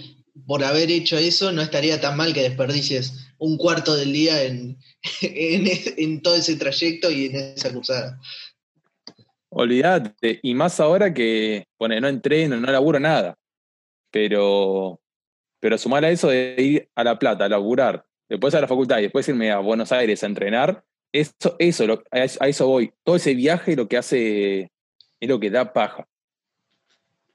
por 0.47 0.63
haber 0.63 0.89
hecho 0.91 1.17
eso, 1.17 1.51
no 1.51 1.61
estaría 1.61 1.99
tan 1.99 2.17
mal 2.17 2.33
que 2.33 2.41
desperdicies 2.41 3.27
un 3.37 3.57
cuarto 3.57 3.95
del 3.95 4.13
día 4.13 4.43
en, 4.43 4.77
en, 5.21 5.67
en 5.97 6.21
todo 6.21 6.35
ese 6.35 6.55
trayecto 6.55 7.11
y 7.11 7.27
en 7.27 7.35
esa 7.35 7.69
cruzada. 7.69 8.19
Olvídate. 9.49 10.39
Y 10.41 10.53
más 10.55 10.79
ahora 10.79 11.13
que, 11.13 11.67
pone, 11.77 12.01
no 12.01 12.07
entreno, 12.07 12.57
no 12.57 12.71
laburo 12.71 12.99
nada. 12.99 13.37
Pero, 14.11 14.99
pero 15.59 15.77
sumar 15.77 16.05
a 16.05 16.09
eso 16.09 16.29
de 16.29 16.55
ir 16.57 16.89
a 16.95 17.03
La 17.03 17.19
Plata, 17.19 17.45
a 17.45 17.49
laburar, 17.49 18.05
después 18.29 18.53
a 18.55 18.61
la 18.61 18.67
facultad 18.67 18.99
y 18.99 19.03
después 19.03 19.27
irme 19.27 19.51
a 19.51 19.59
Buenos 19.59 19.91
Aires 19.91 20.23
a 20.23 20.27
entrenar, 20.27 20.83
eso, 21.11 21.55
eso 21.59 21.87
lo- 21.87 22.03
a 22.11 22.23
eso- 22.23 22.67
voy. 22.67 22.91
Todo 23.03 23.15
ese 23.15 23.35
viaje 23.35 23.75
lo 23.75 23.87
que 23.87 23.97
hace 23.97 24.71
es 25.19 25.29
lo 25.29 25.39
que 25.39 25.49
da 25.49 25.71
paja. 25.73 26.07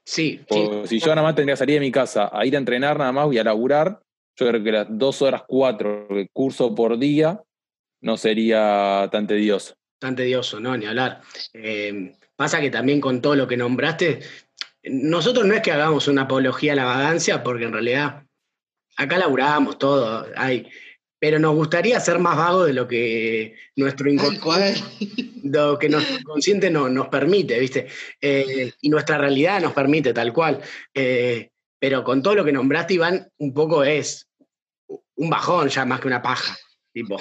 Sí, 0.03 0.41
si 0.85 0.99
yo 0.99 1.07
nada 1.09 1.21
más 1.21 1.35
tendría 1.35 1.53
que 1.53 1.59
salir 1.59 1.75
de 1.75 1.81
mi 1.81 1.91
casa 1.91 2.29
a 2.33 2.45
ir 2.45 2.55
a 2.55 2.59
entrenar 2.59 2.97
nada 2.97 3.11
más 3.11 3.31
y 3.31 3.37
a 3.37 3.43
laburar, 3.43 4.01
yo 4.35 4.47
creo 4.47 4.63
que 4.63 4.71
las 4.71 4.87
dos 4.89 5.21
horas, 5.21 5.43
cuatro 5.47 6.07
de 6.09 6.27
curso 6.33 6.73
por 6.73 6.97
día 6.97 7.41
no 8.01 8.17
sería 8.17 9.07
tan 9.11 9.27
tedioso. 9.27 9.75
tan 9.99 10.15
tedioso, 10.15 10.61
¿no? 10.61 10.77
Ni 10.77 10.85
hablar. 10.85 11.19
Eh, 11.53 12.13
pasa 12.37 12.61
que 12.61 12.71
también 12.71 13.01
con 13.01 13.21
todo 13.21 13.35
lo 13.35 13.47
que 13.47 13.57
nombraste, 13.57 14.19
nosotros 14.83 15.45
no 15.45 15.53
es 15.53 15.61
que 15.61 15.73
hagamos 15.73 16.07
una 16.07 16.21
apología 16.21 16.71
a 16.71 16.75
la 16.77 16.85
vagancia, 16.85 17.43
porque 17.43 17.65
en 17.65 17.73
realidad 17.73 18.23
acá 18.99 19.17
laburamos 19.17 19.77
todo, 19.79 20.27
hay, 20.35 20.67
pero 21.19 21.39
nos 21.39 21.55
gustaría 21.55 21.99
ser 21.99 22.19
más 22.19 22.35
vagos 22.37 22.67
de 22.67 22.73
lo 22.73 22.87
que 22.87 23.55
nuestro 23.75 24.09
inconsciente, 24.11 24.83
lo 25.43 25.79
que 25.79 25.89
nuestro 25.89 26.17
inconsciente 26.19 26.69
no- 26.69 26.89
nos 26.89 27.07
permite, 27.07 27.59
¿viste? 27.59 27.87
Eh, 28.21 28.73
y 28.81 28.89
nuestra 28.89 29.17
realidad 29.17 29.61
nos 29.61 29.73
permite, 29.73 30.13
tal 30.13 30.33
cual. 30.33 30.61
Eh, 30.93 31.49
pero 31.79 32.03
con 32.03 32.21
todo 32.21 32.35
lo 32.35 32.43
que 32.45 32.51
nombraste, 32.51 32.95
Iván, 32.95 33.27
un 33.37 33.53
poco 33.53 33.83
es 33.83 34.27
un 35.15 35.29
bajón 35.29 35.69
ya 35.69 35.85
más 35.85 36.01
que 36.01 36.07
una 36.07 36.21
paja. 36.21 36.57
Tipo, 36.93 37.17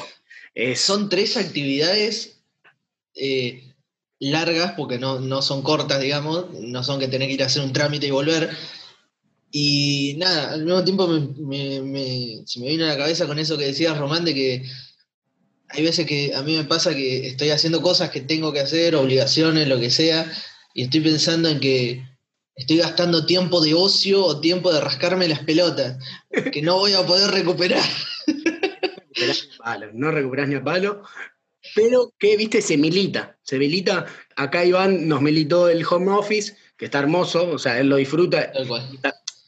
es, 0.55 0.81
Son 0.81 1.09
tres 1.09 1.37
actividades 1.37 2.43
eh, 3.15 3.73
largas, 4.19 4.73
porque 4.77 4.99
no, 4.99 5.21
no 5.21 5.43
son 5.43 5.63
cortas, 5.63 6.01
digamos, 6.01 6.51
no 6.53 6.83
son 6.83 6.99
que 6.99 7.07
tenés 7.09 7.29
que 7.29 7.35
ir 7.35 7.43
a 7.43 7.47
hacer 7.47 7.63
un 7.63 7.73
trámite 7.73 8.07
y 8.09 8.11
volver. 8.11 8.51
Y 9.50 10.14
nada, 10.19 10.52
al 10.52 10.64
mismo 10.64 10.85
tiempo 10.85 11.07
me, 11.09 11.21
me- 11.38 11.81
me- 11.83 12.43
se 12.47 12.61
me 12.61 12.69
vino 12.69 12.85
a 12.85 12.88
la 12.88 12.97
cabeza 12.99 13.26
con 13.26 13.38
eso 13.38 13.57
que 13.57 13.67
decías, 13.67 13.97
Román, 13.97 14.25
de 14.25 14.35
que 14.35 14.62
hay 15.71 15.83
veces 15.83 16.07
que 16.07 16.35
a 16.35 16.43
mí 16.43 16.57
me 16.57 16.64
pasa 16.64 16.95
que 16.95 17.26
estoy 17.26 17.50
haciendo 17.50 17.81
cosas 17.83 18.11
que 18.11 18.21
tengo 18.21 18.52
que 18.52 18.61
hacer, 18.61 18.95
obligaciones, 18.95 19.69
lo 19.69 19.78
que 19.81 19.90
sea, 19.90 20.31
y 20.75 20.83
estoy 20.85 21.00
pensando 21.00 21.49
en 21.49 21.61
que 21.61 22.02
estoy 22.55 22.78
gastando 22.78 23.25
tiempo 23.26 23.61
de 23.61 23.75
ocio 23.75 24.25
o 24.25 24.40
tiempo 24.40 24.73
de 24.73 24.81
rascarme 24.81 25.28
las 25.28 25.40
pelotas, 25.40 25.99
que 26.52 26.62
no 26.62 26.76
voy 26.78 26.93
a 26.95 27.07
poder 27.07 27.31
recuperar. 27.31 27.85
no 29.95 30.11
recuperás 30.11 30.49
ni 30.49 30.55
a 30.57 30.64
palo, 30.64 31.02
pero 31.75 32.12
que, 32.19 32.37
viste, 32.37 32.62
se 32.62 32.76
milita, 32.76 33.38
se 33.43 33.59
milita, 33.59 34.07
acá 34.37 34.64
Iván 34.64 35.09
nos 35.09 35.21
militó 35.23 35.69
el 35.69 35.85
home 35.88 36.11
office, 36.12 36.57
que 36.76 36.87
está 36.87 37.00
hermoso, 37.00 37.50
o 37.50 37.59
sea, 37.59 37.78
él 37.81 37.88
lo 37.88 37.97
disfruta, 37.97 38.52
Tal 38.52 38.69
cual. 38.69 38.88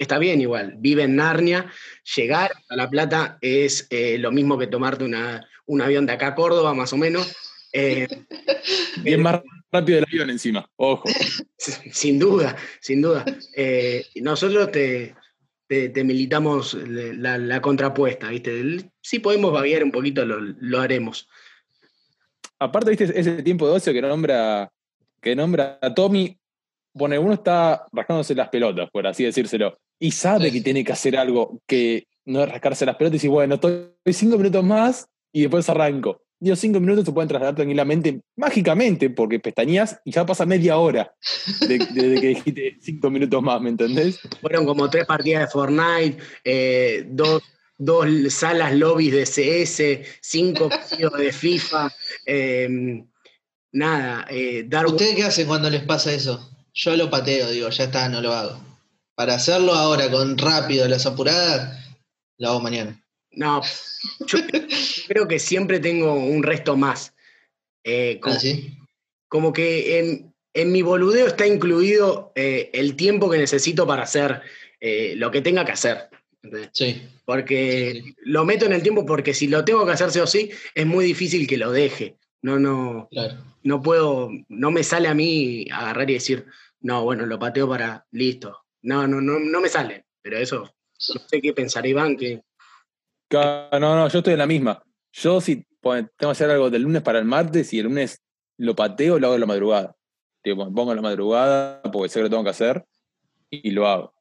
Está, 0.01 0.19
bien 0.19 0.41
igual, 0.41 0.75
vive 0.79 1.05
en 1.05 1.17
Narnia, 1.17 1.71
llegar 2.17 2.51
a 2.69 2.77
La 2.77 2.91
Plata 2.91 3.39
es 3.41 3.87
eh, 3.91 4.19
lo 4.19 4.33
mismo 4.33 4.59
que 4.59 4.67
tomarte 4.67 5.05
una, 5.05 5.47
un 5.67 5.81
avión 5.81 6.07
de 6.07 6.13
acá 6.15 6.29
a 6.29 6.35
Córdoba, 6.35 6.75
más 6.75 6.93
o 6.93 6.97
menos, 6.97 7.33
eh, 7.73 8.09
Y 9.05 9.13
es 9.13 9.19
más 9.19 9.41
rápido 9.71 9.99
el 9.99 10.05
avión 10.05 10.31
encima, 10.31 10.69
ojo. 10.77 11.09
sin 11.57 12.19
duda, 12.19 12.57
sin 12.81 13.01
duda. 13.03 13.25
Eh, 13.57 14.05
nosotros 14.17 14.71
te, 14.73 15.15
te- 15.69 15.89
te 15.91 16.05
militamos 16.05 16.75
la, 16.75 17.39
la 17.39 17.61
contrapuesta, 17.63 18.29
¿viste? 18.31 18.91
Si 19.01 19.21
podemos 19.21 19.53
vaguear 19.53 19.85
un 19.85 19.93
poquito, 19.93 20.25
lo, 20.25 20.41
lo 20.41 20.81
haremos. 20.81 21.29
Aparte, 22.59 22.91
viste, 22.91 23.05
ese 23.19 23.43
tiempo 23.43 23.67
de 23.69 23.75
ocio 23.77 23.93
que 23.93 24.03
nombra, 24.03 24.71
que 25.21 25.35
nombra 25.37 25.79
a 25.81 25.95
Tommy, 25.95 26.37
pone, 26.93 27.19
uno 27.19 27.35
está 27.35 27.87
rascándose 27.93 28.35
las 28.35 28.49
pelotas, 28.49 28.91
por 28.91 29.07
así 29.07 29.25
decírselo, 29.25 29.79
y 30.01 30.11
sabe 30.11 30.47
Sí. 30.47 30.53
que 30.55 30.61
tiene 30.63 30.83
que 30.85 30.93
hacer 30.93 31.17
algo 31.17 31.61
que 31.67 32.09
no 32.25 32.43
es 32.43 32.49
rascarse 32.51 32.85
las 32.87 32.97
pelotas 32.97 33.15
y 33.15 33.19
decir, 33.19 33.31
bueno, 33.31 33.55
estoy 33.57 33.91
cinco 34.13 34.37
minutos 34.39 34.65
más 34.65 35.07
y 35.33 35.43
después 35.43 35.69
arranco. 35.69 36.23
Y 36.43 36.49
los 36.49 36.59
cinco 36.59 36.81
minutos 36.81 37.05
se 37.05 37.13
pueden 37.13 37.29
trasladar 37.29 37.55
tranquilamente, 37.55 38.23
mágicamente, 38.37 39.11
porque 39.11 39.39
pestañas 39.39 40.01
y 40.07 40.11
ya 40.13 40.25
pasa 40.25 40.47
media 40.47 40.79
hora 40.79 41.13
de- 41.69 41.79
desde 41.93 42.21
que 42.21 42.27
dijiste 42.29 42.77
cinco 42.81 43.11
minutos 43.11 43.43
más, 43.43 43.61
¿me 43.61 43.69
entendés? 43.69 44.19
Fueron 44.41 44.65
como 44.65 44.89
tres 44.89 45.05
partidas 45.05 45.43
de 45.43 45.51
Fortnite, 45.53 46.17
eh, 46.45 47.05
dos, 47.11 47.43
dos 47.77 48.07
salas 48.33 48.75
lobbies 48.75 49.13
de 49.13 49.27
CS, 49.27 50.03
cinco 50.23 50.69
partidos 50.71 51.13
de 51.19 51.31
FIFA, 51.31 51.93
eh, 52.25 53.05
nada, 53.73 54.27
eh, 54.31 54.65
dar 54.67 54.87
¿Ustedes 54.87 55.17
qué 55.17 55.25
hacen 55.25 55.47
cuando 55.47 55.69
les 55.69 55.83
pasa 55.83 56.11
eso? 56.13 56.49
Yo 56.73 56.97
lo 56.97 57.11
pateo, 57.11 57.51
digo, 57.51 57.69
ya 57.69 57.85
está, 57.85 58.09
no 58.09 58.23
lo 58.23 58.33
hago. 58.33 58.70
Para 59.21 59.35
hacerlo 59.35 59.75
ahora 59.75 60.11
con 60.11 60.39
rápido, 60.39 60.89
las 60.89 61.05
apuradas, 61.05 61.79
lo 62.39 62.49
hago 62.49 62.61
mañana. 62.61 63.05
No, 63.33 63.61
yo 64.27 64.39
creo 65.09 65.29
que 65.29 65.39
siempre 65.39 65.79
tengo 65.79 66.15
un 66.15 66.43
resto 66.43 66.75
más. 66.75 67.13
Eh, 67.85 68.19
como, 68.19 68.37
¿Ah, 68.37 68.39
sí? 68.41 68.79
como 69.29 69.53
que 69.53 69.99
en, 69.99 70.35
en 70.55 70.73
mi 70.73 70.81
boludeo 70.81 71.27
está 71.27 71.47
incluido 71.47 72.33
eh, 72.35 72.71
el 72.73 72.97
tiempo 72.97 73.29
que 73.29 73.37
necesito 73.37 73.87
para 73.87 74.05
hacer 74.05 74.41
eh, 74.81 75.13
lo 75.19 75.31
que 75.31 75.43
tenga 75.43 75.67
que 75.67 75.73
hacer. 75.73 76.09
Sí. 76.73 77.03
Porque 77.27 78.01
Sí. 78.03 78.15
lo 78.23 78.47
meto 78.47 78.65
en 78.65 78.73
el 78.73 78.83
tiempo 78.83 79.05
porque 79.05 79.35
si 79.35 79.49
lo 79.49 79.67
tengo 79.67 79.85
que 79.85 79.93
hacer 79.93 80.11
sí 80.13 80.19
o 80.21 80.27
sí, 80.27 80.51
es 80.75 80.87
muy 80.87 81.05
difícil 81.05 81.47
que 81.47 81.59
lo 81.59 81.71
deje. 81.73 82.17
No, 82.41 82.59
no, 82.59 83.07
Claro. 83.11 83.35
no 83.65 83.83
puedo, 83.83 84.31
no 84.49 84.71
me 84.71 84.83
sale 84.83 85.09
a 85.09 85.15
mí 85.15 85.67
agarrar 85.71 86.09
y 86.09 86.15
decir, 86.15 86.47
no, 86.81 87.05
bueno, 87.05 87.27
lo 87.27 87.39
pateo 87.39 87.69
para, 87.69 88.07
listo. 88.13 88.57
No, 88.83 89.07
no, 89.07 89.21
no, 89.21 89.39
no 89.39 89.61
me 89.61 89.69
sale. 89.69 90.07
Pero 90.23 90.39
eso, 90.39 90.63
no 90.63 91.21
sé 91.29 91.41
qué 91.41 91.53
pensará 91.53 91.89
Iván, 91.89 92.17
que 92.17 92.43
No, 93.31 93.79
no, 93.79 94.09
yo 94.09 94.19
estoy 94.19 94.35
en 94.35 94.39
la 94.39 94.47
misma. 94.47 94.83
Yo 95.13 95.41
si 95.41 95.65
tengo 95.81 96.09
que 96.19 96.27
hacer 96.27 96.51
algo 96.51 96.71
del 96.71 96.83
lunes 96.83 97.03
para 97.03 97.19
el 97.19 97.25
martes 97.25 97.73
y 97.73 97.79
el 97.79 97.87
lunes 97.87 98.21
lo 98.59 98.77
pateo, 98.77 99.19
lo 99.19 99.29
hago 99.29 99.35
en 99.35 99.41
la 99.41 99.47
madrugada. 99.47 99.97
Tipo, 100.43 100.65
me 100.65 100.73
pongo 100.73 100.93
en 100.93 100.97
la 100.97 101.03
madrugada 101.03 101.83
porque 101.91 102.09
sé 102.09 102.19
que 102.19 102.25
lo 102.25 102.31
tengo 102.31 102.45
que 102.45 102.51
hacer 102.51 102.85
y 103.51 103.71
lo 103.71 103.87
hago. 103.87 104.15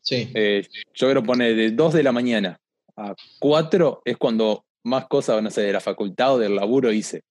Sí. 0.00 0.30
Eh, 0.34 0.66
yo 0.92 1.10
creo 1.10 1.22
poner 1.22 1.56
de 1.56 1.70
2 1.70 1.94
de 1.94 2.02
la 2.02 2.12
mañana 2.12 2.60
a 2.96 3.14
4 3.40 4.02
es 4.04 4.16
cuando 4.18 4.66
más 4.84 5.06
cosas, 5.06 5.42
no 5.42 5.50
sé, 5.50 5.62
de 5.62 5.72
la 5.72 5.80
facultad 5.80 6.34
o 6.34 6.38
del 6.38 6.54
laburo 6.54 6.92
hice. 6.92 7.22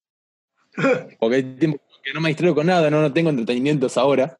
Porque 1.18 1.36
hay 1.36 1.42
tiempo 1.56 1.80
que 2.02 2.12
no 2.12 2.20
me 2.20 2.28
distraigo 2.28 2.56
con 2.56 2.66
nada, 2.66 2.90
no, 2.90 3.00
no 3.00 3.12
tengo 3.12 3.30
entretenimientos 3.30 3.96
ahora. 3.96 4.36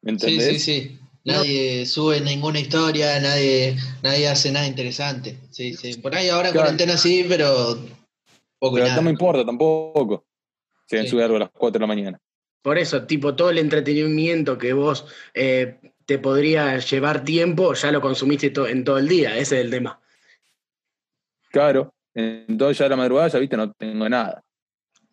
¿Me 0.00 0.18
Sí, 0.18 0.40
sí, 0.40 0.58
sí. 0.58 1.00
Nadie 1.24 1.86
sube 1.86 2.20
ninguna 2.20 2.58
historia, 2.58 3.20
nadie, 3.20 3.76
nadie 4.02 4.28
hace 4.28 4.50
nada 4.50 4.66
interesante. 4.66 5.38
Sí, 5.50 5.74
sí. 5.74 5.94
Por 5.98 6.14
ahí 6.14 6.28
ahora 6.28 6.48
en 6.48 6.52
Claro. 6.52 6.64
cuarentena 6.66 6.96
sí, 6.96 7.24
pero 7.28 7.78
poco 8.58 8.76
y 8.76 8.80
Pero 8.80 8.86
nada. 8.88 8.96
no 8.96 9.02
me 9.02 9.10
importa 9.10 9.44
tampoco. 9.44 10.24
Si 10.88 10.96
me 10.96 11.02
Sí. 11.02 11.08
sube 11.08 11.22
algo 11.24 11.36
a 11.36 11.40
las 11.40 11.50
4 11.50 11.78
de 11.78 11.82
la 11.82 11.86
mañana. 11.86 12.20
Por 12.60 12.78
eso, 12.78 13.04
tipo, 13.06 13.34
todo 13.34 13.50
el 13.50 13.58
entretenimiento 13.58 14.58
que 14.58 14.72
vos 14.72 15.06
eh, 15.34 15.78
te 16.06 16.18
podría 16.18 16.78
llevar 16.78 17.24
tiempo, 17.24 17.74
ya 17.74 17.92
lo 17.92 18.00
consumiste 18.00 18.50
to- 18.50 18.66
en 18.66 18.82
todo 18.84 18.98
el 18.98 19.08
día, 19.08 19.36
ese 19.36 19.58
es 19.60 19.64
el 19.64 19.70
tema. 19.70 20.00
Claro. 21.50 21.92
Entonces 22.14 22.78
ya 22.78 22.86
a 22.86 22.88
la 22.88 22.96
madrugada 22.96 23.28
ya 23.28 23.38
viste, 23.38 23.56
no 23.56 23.72
tengo 23.72 24.08
nada. 24.08 24.42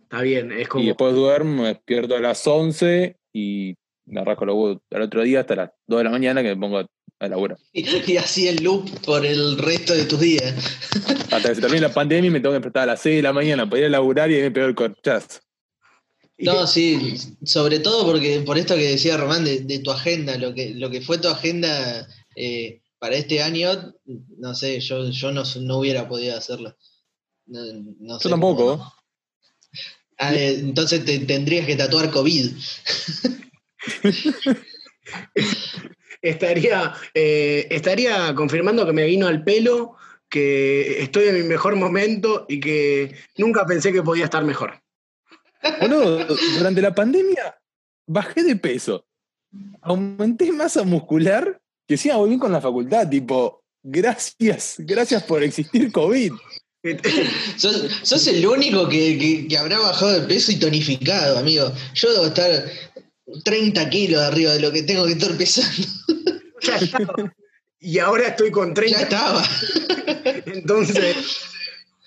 Está 0.04 0.22
bien, 0.22 0.52
es 0.52 0.68
como... 0.68 0.84
Y 0.84 0.88
después 0.88 1.14
duermo, 1.16 1.62
me 1.64 1.70
despierto 1.70 2.16
a 2.16 2.20
las 2.20 2.46
11 2.46 3.16
y 3.34 3.76
me 4.10 4.22
arranco 4.22 4.46
los 4.46 4.56
huevos 4.56 4.78
al 4.92 5.02
otro 5.04 5.22
día 5.24 5.42
hasta 5.42 5.56
las 5.56 5.70
2 5.88 6.00
de 6.00 6.04
la 6.04 6.10
mañana 6.10 6.42
que 6.42 6.50
me 6.56 6.58
pongo 6.58 6.80
a 6.80 7.28
laburar. 7.28 7.58
Y, 7.74 7.86
y 8.12 8.18
así 8.18 8.48
el 8.48 8.64
loop 8.64 8.90
por 9.06 9.26
el 9.26 9.58
resto 9.58 9.94
de 9.94 10.06
tus 10.06 10.20
días. 10.20 10.54
Hasta 11.32 11.50
que 11.50 11.56
se 11.56 11.62
termine 11.62 11.82
la 11.82 11.94
pandemia 11.94 12.28
y 12.28 12.32
me 12.32 12.40
tengo 12.40 12.52
que 12.54 12.60
despertar 12.60 12.84
a 12.84 12.94
las 12.94 13.02
6 13.02 13.18
de 13.18 13.22
la 13.22 13.34
mañana 13.34 13.70
para 13.70 13.80
ir 13.82 13.86
a 13.86 13.90
laburar 13.90 14.32
y 14.32 14.36
ahí 14.36 14.42
me 14.42 14.52
pego 14.52 14.68
el 14.68 14.76
corchazo. 14.76 15.40
No, 16.38 16.66
sí, 16.68 17.18
sobre 17.44 17.80
todo 17.80 18.06
porque 18.06 18.40
por 18.46 18.58
esto 18.58 18.76
que 18.76 18.92
decía 18.92 19.18
Román 19.18 19.44
de, 19.44 19.60
de 19.60 19.80
tu 19.80 19.92
agenda, 19.92 20.38
lo 20.38 20.54
que, 20.54 20.74
lo 20.74 20.90
que 20.90 21.02
fue 21.02 21.18
tu 21.18 21.28
agenda 21.28 22.08
eh, 22.36 22.82
para 22.98 23.16
este 23.18 23.42
año, 23.44 23.94
no 24.38 24.56
sé, 24.56 24.80
yo, 24.80 25.10
yo 25.10 25.32
no, 25.34 25.44
no 25.62 25.78
hubiera 25.80 26.08
podido 26.08 26.38
hacerlo. 26.38 26.78
No, 27.46 27.60
no 28.00 28.20
sé 28.20 28.24
Yo 28.24 28.30
tampoco. 28.30 28.78
cómo- 28.78 28.94
Ah, 30.18 30.34
eh, 30.36 30.56
entonces 30.60 31.04
te 31.06 31.20
tendrías 31.20 31.66
que 31.66 31.76
tatuar 31.76 32.10
COVID. 32.12 32.52
estaría, 36.22 36.94
eh, 37.14 37.68
estaría 37.70 38.34
confirmando 38.36 38.86
que 38.86 38.94
me 38.94 39.06
vino 39.06 39.28
al 39.28 39.44
pelo, 39.44 39.96
que 40.30 41.02
estoy 41.02 41.28
en 41.28 41.36
mi 41.36 41.44
mejor 41.44 41.76
momento 41.76 42.46
y 42.48 42.60
que 42.60 43.16
nunca 43.38 43.66
pensé 43.66 43.92
que 43.92 44.04
podía 44.04 44.26
estar 44.26 44.44
mejor. 44.44 44.80
Boludo, 45.82 46.26
durante 46.58 46.82
la 46.82 46.94
pandemia 46.94 47.58
bajé 48.08 48.44
de 48.44 48.56
peso. 48.56 49.06
Aumenté 49.82 50.52
masa 50.52 50.84
muscular 50.84 51.60
que 51.88 51.98
sí, 51.98 52.10
voy 52.12 52.30
bien 52.30 52.40
con 52.40 52.52
la 52.52 52.62
facultad, 52.62 53.10
tipo, 53.10 53.64
gracias, 53.82 54.76
gracias 54.78 55.24
por 55.24 55.42
existir 55.42 55.92
COVID. 55.92 56.34
sos, 57.58 57.90
sos 58.04 58.28
el 58.28 58.46
único 58.46 58.88
que, 58.88 59.18
que- 59.18 59.48
que 59.48 59.58
habrá 59.58 59.80
bajado 59.80 60.22
de 60.22 60.28
peso 60.28 60.52
y 60.52 60.58
tonificado, 60.60 61.40
amigo. 61.40 61.72
Yo 61.96 62.14
debo 62.14 62.28
estar 62.28 62.52
30 63.44 63.90
kilos 63.90 64.22
arriba 64.22 64.54
de 64.54 64.60
lo 64.60 64.72
que 64.72 64.84
tengo 64.84 65.06
que 65.06 65.14
estar 65.14 65.36
pesando. 65.38 65.88
Ya 66.62 66.76
estaba. 66.76 67.34
Y 67.80 68.00
ahora 68.00 68.28
estoy 68.28 68.52
con 68.52 68.70
Ya 68.70 68.74
30. 68.74 69.02
estaba. 69.02 69.44
Entonces, 70.46 71.16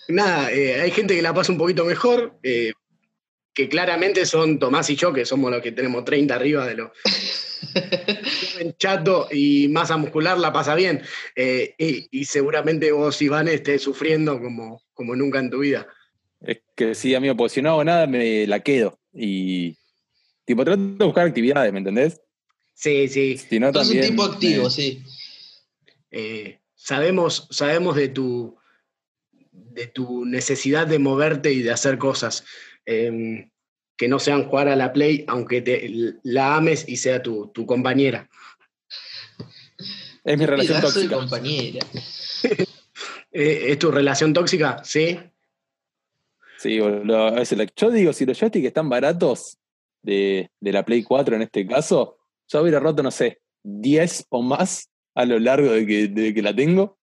nada, 0.09 0.53
eh, 0.53 0.83
hay 0.83 0.91
gente 0.91 1.17
que 1.17 1.23
la 1.23 1.33
pasa 1.33 1.53
un 1.53 1.57
poquito 1.57 1.87
mejor, 1.87 2.39
eh, 2.43 2.73
que 3.55 3.71
claramente 3.71 4.27
son 4.27 4.59
Tomás 4.59 4.91
y 4.91 4.97
yo, 4.97 5.11
que 5.11 5.25
somos 5.25 5.51
los 5.51 5.63
que 5.63 5.73
tenemos 5.73 6.05
30 6.05 6.35
arriba 6.35 6.67
de 6.67 6.75
lo. 6.75 6.93
Chato 8.79 9.29
y 9.31 9.69
masa 9.69 9.97
muscular 9.97 10.37
la 10.37 10.53
pasa 10.53 10.75
bien. 10.75 11.01
Eh, 11.35 11.75
y, 11.79 12.09
y 12.11 12.27
seguramente 12.27 12.93
vos, 12.93 13.23
Iván, 13.23 13.49
estés 13.49 13.81
sufriendo 13.81 14.39
como, 14.39 14.83
como 14.93 15.17
nunca 15.17 15.39
en 15.39 15.49
tu 15.49 15.61
vida. 15.61 15.87
Es 16.41 16.61
que 16.77 16.95
sí, 16.95 17.15
amigo, 17.15 17.37
porque 17.37 17.55
si 17.55 17.63
no 17.63 17.71
hago 17.71 17.85
nada, 17.85 18.07
me 18.07 18.47
la 18.47 18.61
quedo. 18.61 18.99
Y, 19.15 19.79
tipo, 20.45 20.65
trato 20.65 20.81
de 20.83 21.05
buscar 21.05 21.27
actividades, 21.27 21.73
¿me 21.73 21.79
entendés? 21.79 22.21
Sí, 22.75 23.09
sí. 23.09 23.39
Si 23.39 23.61
no, 23.61 23.69
un 23.69 24.01
tipo 24.01 24.25
activo, 24.25 24.65
me- 24.65 24.71
sí. 24.71 25.03
Eh, 26.11 26.59
sabemos, 26.75 27.47
sabemos 27.51 27.97
de 27.97 28.09
tu, 28.09 28.57
de 29.53 29.87
tu 29.87 30.25
necesidad 30.25 30.87
de 30.87 30.99
moverte 30.99 31.53
y 31.53 31.63
de 31.63 31.71
hacer 31.71 31.99
cosas 31.99 32.45
eh, 32.87 33.49
que 33.97 34.09
no 34.09 34.19
sean 34.19 34.45
jugar 34.45 34.69
a 34.69 34.77
la 34.77 34.93
play, 34.93 35.25
aunque 35.29 35.63
te, 35.63 35.89
la 36.23 36.57
ames 36.57 36.89
y 36.89 36.97
sea 36.97 37.23
tu, 37.23 37.49
tu 37.49 37.67
compañera. 37.67 38.29
Es 40.25 40.39
mi 40.39 40.47
relación 40.47 40.81
tóxica. 40.81 41.17
compañera. 41.17 41.87
Eh, 43.35 43.71
¿Es 43.73 43.79
tu 43.79 43.91
relación 43.91 44.35
tóxica? 44.35 44.85
Sí. 44.85 45.19
Sí, 46.59 46.79
boludo, 46.79 47.43
yo 47.75 47.91
digo, 47.91 48.13
si 48.13 48.27
los 48.27 48.39
joysticks 48.39 48.67
están 48.67 48.91
baratos 48.91 49.57
de, 50.03 50.51
de 50.61 50.73
la 50.73 50.85
Play 50.85 51.03
4 51.03 51.37
en 51.37 51.43
este 51.43 51.67
caso, 51.67 52.19
yo 52.49 52.63
hubiera 52.63 52.81
roto, 52.81 53.03
no 53.03 53.11
sé, 53.11 53.41
10 53.63 54.27
o 54.31 54.43
más 54.43 54.89
a 55.15 55.25
lo 55.25 55.39
largo 55.39 55.73
de 55.73 55.87
que, 55.87 56.09
de 56.09 56.35
que 56.35 56.43
la 56.43 56.55
tengo. 56.55 56.99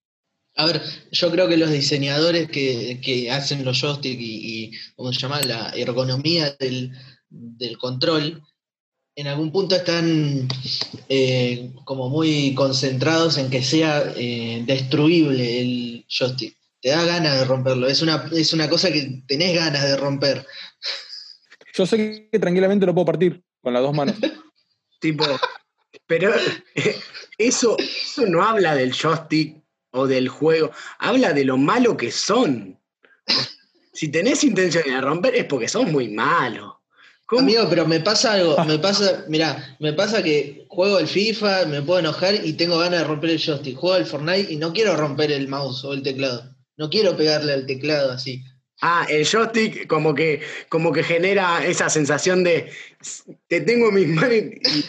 A 0.55 0.65
ver, 0.65 0.81
yo 1.11 1.29
creo 1.29 1.47
que 1.47 1.57
los 1.57 1.71
diseñadores 1.71 2.49
que, 2.49 2.99
que 3.03 3.29
hacen 3.29 3.63
los 3.63 3.79
joysticks 3.79 4.19
y, 4.19 4.65
y, 4.65 4.71
¿cómo 4.95 5.13
se 5.13 5.19
llama? 5.19 5.41
La 5.41 5.69
ergonomía 5.69 6.55
del, 6.59 6.91
del 7.29 7.77
control, 7.77 8.41
en 9.17 9.27
algún 9.27 9.51
punto 9.51 9.75
están 9.75 10.47
eh, 11.09 11.71
como 11.85 12.07
muy 12.07 12.53
concentrados 12.53 13.37
en 13.37 13.49
que 13.49 13.63
sea 13.63 14.13
eh, 14.15 14.63
destruible 14.65 15.59
el 15.61 16.05
joystick. 16.07 16.55
Te 16.79 16.89
da 16.89 17.03
ganas 17.03 17.39
de 17.39 17.45
romperlo, 17.45 17.87
es 17.87 18.03
una, 18.03 18.29
es 18.31 18.53
una 18.53 18.69
cosa 18.69 18.91
que 18.91 19.23
tenés 19.27 19.55
ganas 19.55 19.83
de 19.83 19.97
romper. 19.97 20.45
Yo 21.77 21.85
sé 21.85 22.27
que 22.31 22.39
tranquilamente 22.39 22.87
lo 22.87 22.93
puedo 22.95 23.05
partir 23.05 23.43
con 23.61 23.71
las 23.71 23.83
dos 23.83 23.93
manos. 23.93 24.15
Tipo, 24.99 25.25
pero 26.07 26.33
eso, 27.37 27.77
eso 27.77 28.25
no 28.25 28.43
habla 28.43 28.73
del 28.73 28.93
joystick 28.93 29.61
o 29.91 30.07
del 30.07 30.27
juego, 30.27 30.71
habla 30.97 31.33
de 31.33 31.45
lo 31.45 31.55
malo 31.57 31.95
que 31.95 32.11
son. 32.11 32.79
Si 33.93 34.09
tenés 34.09 34.43
intención 34.43 34.85
de 34.85 34.99
romper 34.99 35.35
es 35.35 35.45
porque 35.45 35.67
son 35.67 35.91
muy 35.91 36.09
malos. 36.09 36.73
¿Cómo? 37.27 37.41
Amigo, 37.41 37.67
pero 37.69 37.85
me 37.85 37.99
pasa 37.99 38.33
algo, 38.33 38.57
me 38.65 38.79
pasa, 38.79 39.25
mira, 39.29 39.77
me 39.79 39.93
pasa 39.93 40.23
que 40.23 40.65
juego 40.69 40.97
el 40.97 41.07
FIFA, 41.07 41.67
me 41.67 41.83
puedo 41.83 41.99
enojar 41.99 42.43
y 42.43 42.53
tengo 42.53 42.79
ganas 42.79 43.01
de 43.01 43.05
romper 43.05 43.29
el 43.29 43.39
joystick. 43.39 43.77
Juego 43.77 43.97
al 43.97 44.05
Fortnite 44.07 44.51
y 44.51 44.55
no 44.55 44.73
quiero 44.73 44.95
romper 44.95 45.31
el 45.31 45.47
mouse 45.47 45.83
o 45.83 45.93
el 45.93 46.01
teclado. 46.01 46.55
No 46.75 46.89
quiero 46.89 47.15
pegarle 47.15 47.53
al 47.53 47.67
teclado 47.67 48.11
así. 48.11 48.43
Ah, 48.81 49.05
el 49.09 49.25
joystick 49.25 49.87
como 49.87 50.13
que, 50.13 50.41
como 50.69 50.91
que 50.93 51.03
genera 51.03 51.65
esa 51.65 51.89
sensación 51.89 52.43
de 52.43 52.69
te 53.47 53.61
tengo 53.61 53.89
en 53.89 53.95
mis 53.95 54.07
manos 54.15 54.31
y, 54.33 54.85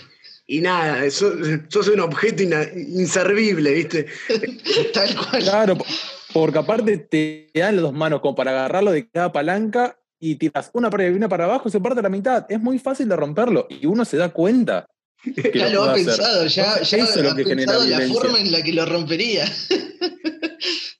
y 0.46 0.60
nada, 0.60 1.10
sos, 1.10 1.34
sos 1.68 1.88
un 1.88 2.00
objeto 2.00 2.42
ina- 2.42 2.68
inservible, 2.74 3.72
¿viste? 3.72 4.06
Tal 4.92 5.16
cual. 5.16 5.42
Claro, 5.42 5.78
po- 5.78 5.86
porque 6.32 6.58
aparte 6.58 6.98
te 6.98 7.50
dan 7.54 7.76
las 7.76 7.82
dos 7.82 7.92
manos 7.94 8.20
como 8.20 8.34
para 8.34 8.50
agarrarlo 8.50 8.92
de 8.92 9.08
cada 9.08 9.32
palanca 9.32 9.98
y 10.20 10.34
tiras 10.36 10.70
una 10.74 10.90
para 10.90 11.04
arriba 11.04 11.14
y 11.14 11.18
una 11.18 11.28
para 11.28 11.44
abajo, 11.44 11.70
se 11.70 11.80
parte 11.80 12.00
a 12.00 12.02
la 12.02 12.08
mitad. 12.10 12.44
Es 12.50 12.60
muy 12.60 12.78
fácil 12.78 13.08
de 13.08 13.16
romperlo 13.16 13.66
y 13.70 13.86
uno 13.86 14.04
se 14.04 14.16
da 14.18 14.28
cuenta. 14.30 14.84
que 15.22 15.50
Ya 15.58 15.70
lo 15.70 15.84
ha 15.84 15.92
hacer. 15.92 16.06
pensado, 16.06 16.46
ya, 16.46 16.82
ya 16.82 16.98
eso 16.98 17.14
es 17.20 17.22
lo 17.22 17.30
ha 17.30 17.36
que 17.36 17.44
genera 17.44 17.72
pensado 17.72 17.80
la 17.80 17.86
violencia. 17.98 18.20
forma 18.20 18.38
en 18.40 18.52
la 18.52 18.62
que 18.62 18.72
lo 18.74 18.84
rompería. 18.84 19.44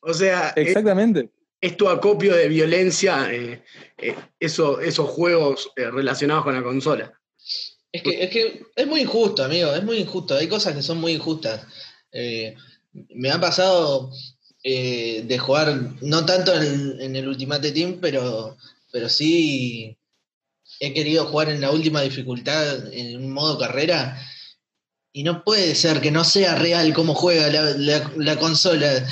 O 0.01 0.15
sea, 0.15 0.53
Exactamente. 0.57 1.21
es 1.21 1.27
tu 1.77 1.89
acopio 1.89 2.35
de 2.37 2.49
violencia, 2.49 3.33
eh, 3.33 3.63
eh, 3.99 4.15
eso- 4.39 4.81
esos 4.81 5.09
juegos 5.11 5.71
eh, 5.77 5.91
relacionados 5.91 6.45
con 6.45 6.55
la 6.55 6.63
consola. 6.63 7.13
Es 7.91 8.03
que, 8.03 8.23
es 8.23 8.31
que 8.31 8.63
es 8.77 8.87
muy 8.87 9.01
injusto, 9.01 9.43
amigo, 9.45 9.75
es 9.75 9.83
muy 9.83 9.99
injusto. 9.99 10.37
Hay 10.37 10.47
cosas 10.47 10.75
que 10.75 10.83
son 10.83 10.99
muy 11.01 11.13
injustas. 11.13 11.67
Eh, 12.13 12.55
me 12.93 13.31
ha 13.31 13.41
pasado 13.41 14.11
de 14.63 15.39
jugar, 15.41 15.95
no 16.03 16.27
tanto 16.27 16.53
en, 16.55 17.01
en 17.01 17.17
el 17.17 17.29
Ultimate 17.29 17.73
Team, 17.73 17.99
pero, 18.03 18.57
pero 18.93 19.09
sí 19.09 19.97
he 20.81 20.93
querido 20.93 21.25
jugar 21.27 21.49
en 21.49 21.61
la 21.63 21.71
última 21.71 22.03
dificultad, 22.03 22.93
en 22.93 23.17
un 23.17 23.33
modo 23.33 23.59
carrera. 23.59 24.21
Y 25.13 25.23
no 25.25 25.43
puede 25.43 25.75
ser 25.75 26.01
que 26.01 26.11
no 26.11 26.23
sea 26.23 26.55
real 26.55 26.93
cómo 26.93 27.15
juega 27.15 27.49
la, 27.49 27.63
la- 27.77 28.13
la 28.17 28.37
consola. 28.39 29.07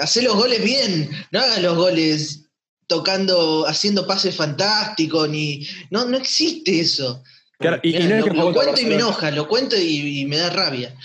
Hacé 0.00 0.22
los 0.22 0.34
goles 0.34 0.62
bien, 0.64 1.10
no 1.30 1.40
hagas 1.40 1.62
los 1.62 1.76
goles 1.76 2.46
tocando, 2.86 3.66
haciendo 3.66 4.06
pases 4.06 4.34
fantásticos, 4.34 5.28
ni. 5.28 5.66
No, 5.90 6.04
no 6.06 6.16
existe 6.16 6.80
eso. 6.80 7.22
Claro, 7.58 7.78
y, 7.82 7.90
y 7.90 7.92
Mirá, 8.02 8.08
no 8.08 8.14
es 8.14 8.20
lo, 8.20 8.24
que 8.24 8.30
lo 8.30 8.42
juega 8.42 8.54
contra 8.54 8.64
cuento 8.64 8.80
y 8.80 8.86
me 8.86 8.94
enoja, 8.96 9.30
lo 9.30 9.48
cuento 9.48 9.76
y, 9.76 10.20
y 10.20 10.24
me 10.26 10.36
da 10.38 10.50
rabia. 10.50 10.96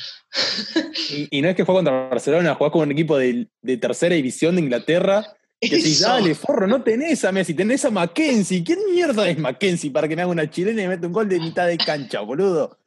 Y, 1.12 1.38
y 1.38 1.42
no 1.42 1.50
es 1.50 1.56
que 1.56 1.64
juega 1.64 1.80
contra 1.80 2.10
Barcelona, 2.10 2.56
jugás 2.56 2.72
con 2.72 2.82
un 2.82 2.92
equipo 2.92 3.18
de, 3.18 3.48
de 3.62 3.78
tercera 3.78 4.16
división 4.16 4.56
de 4.56 4.62
Inglaterra. 4.62 5.34
Que 5.60 5.82
si 5.82 5.94
Eso. 5.94 6.08
dale, 6.08 6.36
forro, 6.36 6.68
no 6.68 6.84
tenés 6.84 7.26
a 7.26 7.32
Messi, 7.32 7.54
tenés 7.54 7.84
a 7.86 7.90
Mackenzie. 7.90 8.64
¿Quién 8.64 8.80
mierda 8.92 9.28
es 9.28 9.38
Mackenzie 9.40 9.90
para 9.92 10.08
que 10.08 10.16
me 10.16 10.22
haga 10.22 10.32
una 10.32 10.50
chilena 10.50 10.82
y 10.84 10.88
me 10.88 10.96
mete 10.96 11.08
un 11.08 11.14
gol 11.14 11.28
de 11.28 11.40
mitad 11.40 11.66
de 11.68 11.78
cancha, 11.78 12.22
boludo? 12.22 12.78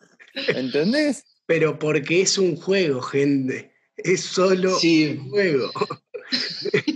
¿Entendés? 0.49 1.25
Pero 1.51 1.81
porque 1.81 2.21
es 2.21 2.39
un 2.39 2.55
juego, 2.55 3.03
gente. 3.03 3.73
Es 3.97 4.21
solo 4.21 4.79
Sí, 4.79 5.19
un 5.19 5.31
juego. 5.31 5.73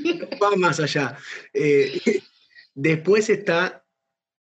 no 0.04 0.28
va 0.40 0.54
más 0.54 0.78
allá. 0.78 1.18
Eh, 1.52 2.00
después 2.74 3.28
está, 3.30 3.84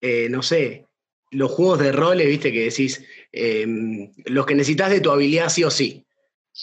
eh, 0.02 0.28
no 0.28 0.42
sé, 0.42 0.86
los 1.30 1.50
juegos 1.50 1.78
de 1.78 1.92
roles, 1.92 2.26
viste, 2.26 2.52
que 2.52 2.64
decís, 2.64 3.02
eh, 3.32 3.66
los 4.26 4.44
que 4.44 4.54
necesitas 4.54 4.90
de 4.90 5.00
tu 5.00 5.10
habilidad 5.10 5.48
sí 5.48 5.64
o 5.64 5.70
sí. 5.70 6.04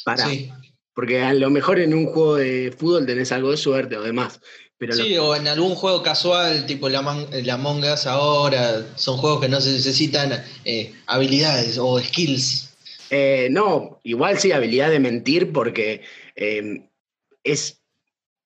Para, 0.05 0.27
sí. 0.27 0.51
Porque 0.93 1.19
a 1.23 1.33
lo 1.33 1.49
mejor 1.49 1.79
en 1.79 1.95
un 1.95 2.05
juego 2.05 2.35
de 2.35 2.71
fútbol 2.77 3.07
tenés 3.07 3.31
algo 3.31 3.49
de 3.49 3.57
suerte 3.57 3.97
o 3.97 4.03
demás. 4.03 4.39
Pero 4.77 4.93
Sí, 4.93 5.17
o 5.17 5.35
en 5.35 5.47
algún 5.47 5.73
juego 5.73 6.03
casual, 6.03 6.67
tipo 6.67 6.87
la, 6.87 7.01
Man- 7.01 7.25
la 7.31 7.55
Among 7.55 7.83
Us 7.83 8.05
ahora, 8.05 8.85
son 8.95 9.17
juegos 9.17 9.41
que 9.41 9.49
no 9.49 9.59
se 9.59 9.71
necesitan 9.71 10.45
eh, 10.65 10.93
habilidades 11.07 11.79
o 11.79 11.99
skills. 11.99 12.68
Eh, 13.11 13.47
no, 13.51 13.99
igual 14.03 14.39
sí, 14.39 14.51
habilidad 14.51 14.89
de 14.89 14.99
mentir, 14.99 15.51
porque 15.51 16.01
eh, 16.35 16.89
es 17.43 17.81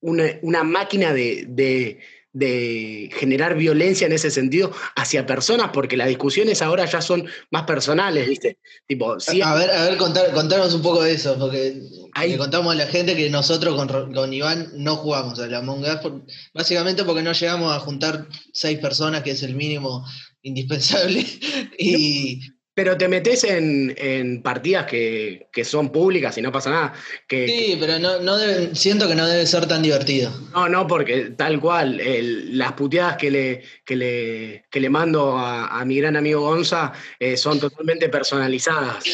una, 0.01 0.25
una 0.41 0.63
máquina 0.63 1.13
de, 1.13 1.45
de- 1.47 1.99
de 2.35 3.11
generar 3.13 3.55
violencia 3.55 4.07
en 4.07 4.13
ese 4.13 4.31
sentido 4.31 4.71
hacia 4.95 5.27
personas, 5.27 5.69
porque 5.71 5.95
las 5.95 6.07
discusiones 6.07 6.63
ahora 6.63 6.85
ya 6.85 6.99
son 6.99 7.27
más 7.51 7.61
personales, 7.63 8.27
¿viste? 8.27 8.57
Tipo, 8.87 9.19
sí, 9.19 9.39
A 9.43 9.53
ver, 9.53 9.69
a 9.69 9.83
ver, 9.85 9.97
contar, 9.97 10.31
contanos 10.33 10.73
un 10.73 10.81
poco 10.81 11.03
de 11.03 11.13
eso, 11.13 11.37
porque 11.37 11.79
Ahí- 12.15 12.31
le 12.31 12.37
contamos 12.39 12.73
a 12.73 12.75
la 12.75 12.87
gente 12.87 13.15
que 13.15 13.29
nosotros 13.29 13.75
con, 13.75 14.11
con 14.15 14.33
Iván 14.33 14.71
no 14.77 14.95
jugamos 14.95 15.39
a 15.39 15.45
la 15.45 15.59
Among 15.59 15.83
Us, 15.83 15.97
por- 16.01 16.25
básicamente 16.55 17.03
porque 17.03 17.21
no 17.21 17.33
llegamos 17.33 17.71
a 17.71 17.79
juntar 17.79 18.25
seis 18.51 18.79
personas, 18.79 19.21
que 19.21 19.29
es 19.31 19.43
el 19.43 19.53
mínimo 19.53 20.03
indispensable, 20.41 21.23
y, 21.77 22.39
Pero 22.75 22.97
te 22.97 23.07
metes 23.07 23.43
en, 23.43 23.93
en 23.97 24.41
partidas 24.41 24.85
que, 24.87 25.47
que 25.51 25.63
son 25.63 25.91
públicas 25.91 26.35
y 26.37 26.41
no 26.41 26.51
pasa 26.51 26.71
nada. 26.71 26.93
Que, 27.27 27.47
Sí, 27.47 27.77
pero 27.79 27.99
no, 27.99 28.19
no 28.19 28.35
debe- 28.37 28.73
siento 28.73 29.07
que 29.07 29.13
no 29.13 29.27
debe 29.27 29.45
ser 29.45 29.67
tan 29.67 29.83
divertido. 29.83 30.31
No, 30.53 30.67
no, 30.67 30.87
porque 30.87 31.31
tal 31.37 31.59
cual, 31.59 31.99
el- 31.99 32.57
las 32.57 32.73
puteadas 32.73 33.17
que 33.17 33.29
le, 33.29 33.63
que 33.85 33.95
le, 33.95 34.65
que 34.71 34.79
le 34.79 34.89
mando 34.89 35.37
a, 35.37 35.79
a 35.79 35.85
mi 35.85 35.97
gran 35.97 36.15
amigo 36.15 36.41
Gonza 36.41 36.93
eh, 37.19 37.37
son 37.37 37.59
totalmente 37.59 38.09
personalizadas. 38.09 39.03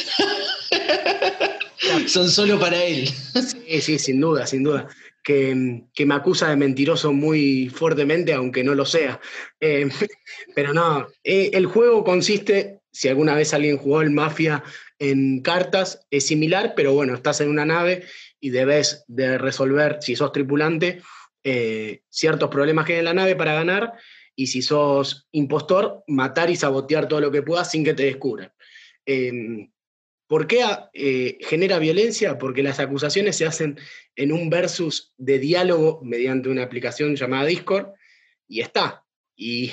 Son 2.08 2.30
solo 2.30 2.60
para 2.60 2.84
él. 2.84 3.08
Sí, 3.08 3.82
sí, 3.82 4.00
sin 4.00 4.20
duda, 4.22 4.46
sin 4.46 4.64
duda. 4.64 4.88
Que, 5.24 5.84
que 5.94 6.06
me 6.06 6.16
acusa 6.16 6.50
de 6.50 6.56
mentiroso 6.56 7.12
muy 7.14 7.70
fuertemente, 7.70 8.34
aunque 8.34 8.64
no 8.64 8.76
lo 8.76 8.86
sea. 8.86 9.20
Eh, 9.60 9.88
pero 10.56 10.74
no, 10.74 11.08
eh, 11.24 11.50
el 11.54 11.66
juego 11.66 12.04
consiste, 12.04 12.79
si 12.92 13.08
alguna 13.08 13.36
vez 13.36 13.54
alguien 13.54 13.78
jugó 13.78 14.02
el 14.02 14.12
Mafia 14.12 14.64
en 14.98 15.42
cartas, 15.42 16.06
es 16.12 16.28
similar, 16.28 16.74
pero 16.76 16.94
bueno, 16.94 17.14
estás 17.14 17.42
en 17.42 17.50
una 17.50 17.66
nave 17.66 18.06
y 18.40 18.50
debes 18.50 19.06
de 19.08 19.38
resolver, 19.38 20.00
si 20.02 20.16
sos 20.16 20.32
tripulante, 20.32 21.02
eh, 21.44 22.02
ciertos 22.10 22.50
problemas 22.50 22.86
que 22.86 22.94
hay 22.94 23.00
en 23.00 23.06
la 23.06 23.14
nave 23.14 23.36
para 23.36 23.54
ganar, 23.54 23.94
y 24.36 24.48
si 24.48 24.62
sos 24.62 25.28
impostor, 25.32 26.04
matar 26.08 26.50
y 26.50 26.56
sabotear 26.56 27.08
todo 27.08 27.22
lo 27.22 27.32
que 27.32 27.42
puedas 27.42 27.72
sin 27.72 27.84
que 27.84 27.94
te 27.94 28.04
descubran. 28.04 28.52
Eh, 29.06 29.70
¿Por 30.30 30.46
qué 30.46 30.64
eh, 30.94 31.40
genera 31.42 31.80
violencia? 31.80 32.38
Porque 32.38 32.62
las 32.62 32.80
acusaciones 32.80 33.36
se 33.36 33.48
hacen 33.48 33.80
en 34.16 34.32
un 34.32 34.52
versus 34.52 35.12
de 35.18 35.40
diálogo 35.40 36.02
mediante 36.04 36.50
una 36.50 36.62
aplicación 36.62 37.16
llamada 37.16 37.46
Discord 37.48 37.94
y 38.48 38.62
está. 38.62 39.04
Y, 39.36 39.72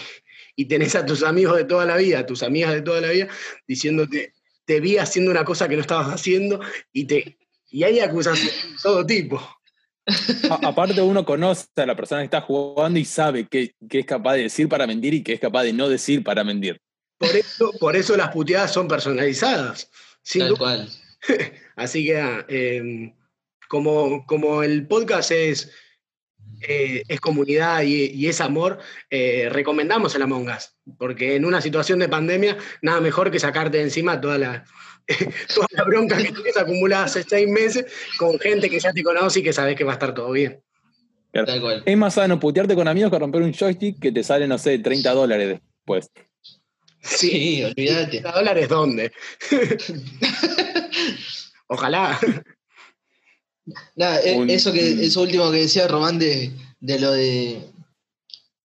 y 0.57 0.64
tenés 0.64 0.95
a 0.97 1.05
tus 1.07 1.23
amigos 1.23 1.57
de 1.57 1.64
toda 1.64 1.85
la 1.85 1.97
vida, 1.97 2.21
a 2.21 2.27
tus 2.27 2.42
amigas 2.42 2.73
de 2.73 2.83
toda 2.83 3.01
la 3.01 3.11
vida, 3.11 3.29
diciéndote, 3.69 4.33
te 4.64 4.81
vi 4.81 4.97
haciendo 4.99 5.31
una 5.31 5.45
cosa 5.45 5.69
que 5.69 5.77
no 5.77 5.83
estabas 5.83 6.09
haciendo 6.09 6.61
y, 6.92 7.05
te, 7.05 7.38
y 7.71 7.85
hay 7.85 8.01
acusaciones 8.01 8.55
de 8.73 8.77
todo 8.83 9.07
tipo. 9.07 9.40
A- 10.51 10.69
aparte 10.69 11.01
uno 11.03 11.25
conoce 11.25 11.66
a 11.77 11.87
la 11.87 11.95
persona 11.95 12.23
que 12.23 12.27
está 12.27 12.40
jugando 12.40 12.99
y 12.99 13.05
sabe 13.05 13.47
qué, 13.49 13.75
qué 13.88 14.01
es 14.01 14.07
capaz 14.07 14.35
de 14.35 14.42
decir 14.42 14.69
para 14.69 14.87
mentir 14.87 15.14
y 15.14 15.23
qué 15.23 15.35
es 15.35 15.40
capaz 15.40 15.62
de 15.64 15.73
no 15.73 15.88
decir 15.88 16.25
para 16.25 16.42
mentir. 16.42 16.81
Por 17.19 17.35
eso, 17.35 17.73
por 17.79 17.97
eso 17.97 18.16
las 18.16 18.31
puteadas 18.31 18.73
son 18.73 18.88
personalizadas. 18.88 19.90
sin 20.23 20.42
Tal 20.42 20.59
cual. 20.59 20.88
Así 21.77 22.05
que, 22.07 22.19
ah, 22.19 22.45
eh, 22.49 23.12
como, 23.69 24.25
como 24.27 24.62
el 24.62 24.87
podcast 24.87 25.31
es, 25.33 25.73
eh, 26.61 27.03
es 27.09 27.21
comunidad 27.21 27.83
y, 27.83 28.07
y 28.07 28.29
es 28.29 28.40
amor, 28.40 28.79
eh, 29.11 29.49
recomendamos 29.51 30.14
el 30.14 30.23
Among 30.23 30.49
Us, 30.49 30.75
porque 30.99 31.37
en 31.37 31.45
una 31.45 31.61
situación 31.61 31.99
de 31.99 32.09
pandemia, 32.09 32.57
nada 32.83 33.01
mejor 33.01 33.31
que 33.31 33.38
sacarte 33.38 33.79
de 33.79 33.85
encima 33.85 34.21
toda 34.21 34.38
la, 34.38 34.64
toda 35.55 35.66
la 35.71 35.85
bronca 35.85 36.16
que 36.16 36.33
tienes 36.33 36.57
acumulada 36.57 37.05
hace 37.05 37.23
seis 37.23 37.49
meses 37.49 37.87
con 38.19 38.38
gente 38.38 38.69
que 38.71 38.81
ya 38.81 38.92
te 38.92 39.03
conoce 39.03 39.40
y 39.40 39.42
que 39.42 39.53
sabes 39.53 39.77
que 39.77 39.85
va 39.85 39.92
a 39.92 39.95
estar 39.95 40.14
todo 40.14 40.31
bien. 40.33 40.61
Es 41.85 41.97
más 41.97 42.14
sano 42.14 42.40
putearte 42.40 42.75
con 42.75 42.88
amigos 42.88 43.11
que 43.11 43.19
romper 43.19 43.42
un 43.42 43.53
joystick 43.53 44.01
que 44.01 44.11
te 44.11 44.23
sale, 44.23 44.49
no 44.49 44.57
sé, 44.57 44.79
30 44.79 45.12
dólares 45.12 45.61
después. 45.61 46.11
Sí, 47.03 47.62
olvídate. 47.62 48.23
¿30 48.23 48.35
dólares 48.35 48.69
dónde? 48.69 49.12
Ojalá. 51.69 52.19
Nada, 53.96 54.20
e- 54.20 54.37
Un- 54.38 54.50
eso 54.50 54.72
que 54.72 55.05
eso 55.05 55.22
último 55.22 55.50
que 55.50 55.59
decía 55.62 55.88
Román 55.88 56.18
de, 56.18 56.52
de 56.81 56.98
lo 57.00 57.11
de 57.12 57.62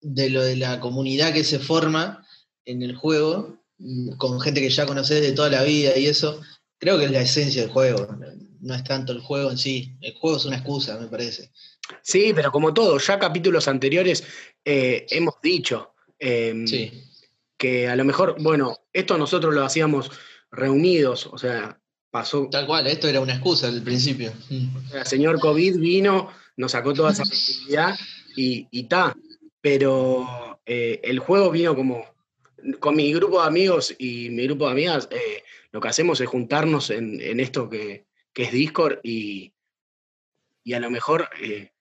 de 0.02 0.30
lo 0.30 0.44
de 0.44 0.56
la 0.56 0.80
comunidad 0.80 1.34
que 1.34 1.44
se 1.44 1.60
forma 1.60 2.26
en 2.66 2.82
el 2.84 2.96
juego, 2.96 3.58
mm, 3.78 4.12
con 4.18 4.40
gente 4.42 4.62
que 4.62 4.70
ya 4.70 4.86
conoces 4.86 5.22
de 5.22 5.32
toda 5.32 5.50
la 5.50 5.64
vida 5.64 5.96
y 5.98 6.06
eso, 6.08 6.42
creo 6.80 6.98
que 6.98 7.06
es 7.06 7.12
la 7.12 7.22
esencia 7.22 7.62
del 7.62 7.72
juego. 7.72 8.08
No 8.62 8.76
es 8.76 8.84
tanto 8.84 9.12
el 9.12 9.20
juego 9.22 9.50
en 9.52 9.58
sí. 9.58 9.96
El 10.02 10.14
juego 10.16 10.38
es 10.38 10.46
una 10.46 10.58
excusa, 10.58 10.98
me 11.00 11.08
parece. 11.08 11.52
Sí, 12.04 12.32
pero 12.36 12.52
como 12.52 12.74
todo, 12.74 12.98
ya 13.00 13.18
capítulos 13.20 13.68
anteriores 13.68 14.24
eh, 14.64 15.06
hemos 15.10 15.36
dicho 15.42 15.94
eh, 16.20 16.54
Sí. 16.68 16.92
que 17.58 17.88
a 17.88 17.96
lo 17.96 18.06
mejor, 18.06 18.36
bueno, 18.42 18.78
esto 18.94 19.18
nosotros 19.18 19.54
lo 19.54 19.64
hacíamos 19.66 20.12
reunidos, 20.52 21.28
o 21.28 21.38
sea, 21.40 21.81
pasó, 22.12 22.48
Tal 22.52 22.68
cual, 22.68 22.86
esto 22.88 23.08
era 23.08 23.22
una 23.22 23.34
excusa 23.34 23.68
al 23.68 23.82
principio. 23.82 24.32
Mm. 24.50 24.96
el 24.96 25.06
señor 25.06 25.40
COVID 25.40 25.78
vino, 25.80 26.30
nos 26.58 26.74
sacó 26.74 26.94
toda 26.94 27.12
esa 27.12 27.24
posibilidad 27.24 27.98
y 28.36 28.68
está. 28.72 29.16
Pero 29.62 30.60
eh, 30.66 31.00
el 31.04 31.20
juego 31.20 31.52
vino 31.52 31.76
como, 31.76 32.06
con 32.80 32.96
mi 32.96 33.14
grupo 33.14 33.42
de 33.42 33.48
amigos 33.48 33.96
y 33.98 34.30
mi 34.30 34.46
grupo 34.46 34.66
de 34.66 34.72
amigas, 34.72 35.08
eh, 35.12 35.44
lo 35.72 35.80
que 35.80 35.88
hacemos 35.88 36.20
es 36.20 36.28
juntarnos 36.28 36.90
en, 36.90 37.22
en 37.22 37.40
esto 37.40 37.70
que, 37.70 38.06
que 38.34 38.44
es 38.44 38.52
Discord 38.52 39.00
y, 39.04 39.54
y 40.64 40.74
a 40.74 40.80
lo 40.80 40.90
mejor 40.90 41.30
eh, 41.42 41.72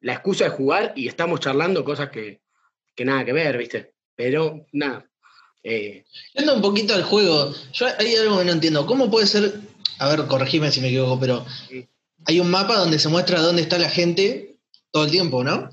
la 0.00 0.14
excusa 0.14 0.46
es 0.46 0.52
jugar 0.52 0.92
y 0.96 1.08
estamos 1.08 1.40
charlando 1.40 1.84
cosas 1.84 2.10
que, 2.10 2.40
que 2.94 3.04
nada 3.04 3.24
que 3.24 3.32
ver, 3.32 3.56
¿viste? 3.56 3.94
Pero 4.16 4.66
nada. 4.72 5.08
eh, 5.62 6.04
Yendo 6.34 6.54
un 6.54 6.62
poquito 6.62 6.94
al 6.94 7.04
juego, 7.04 7.54
yo 7.72 7.86
hay 7.98 8.16
algo 8.16 8.38
que 8.38 8.44
no 8.44 8.52
entiendo. 8.52 8.86
¿Cómo 8.86 9.10
puede 9.10 9.26
ser? 9.26 9.54
A 9.98 10.08
ver, 10.08 10.26
corregime 10.26 10.70
si 10.70 10.80
me 10.80 10.88
equivoco, 10.88 11.18
pero 11.20 11.44
hay 12.26 12.40
un 12.40 12.50
mapa 12.50 12.76
donde 12.76 12.98
se 12.98 13.08
muestra 13.08 13.40
dónde 13.40 13.62
está 13.62 13.78
la 13.78 13.90
gente 13.90 14.56
todo 14.90 15.04
el 15.04 15.10
tiempo, 15.10 15.44
¿no? 15.44 15.70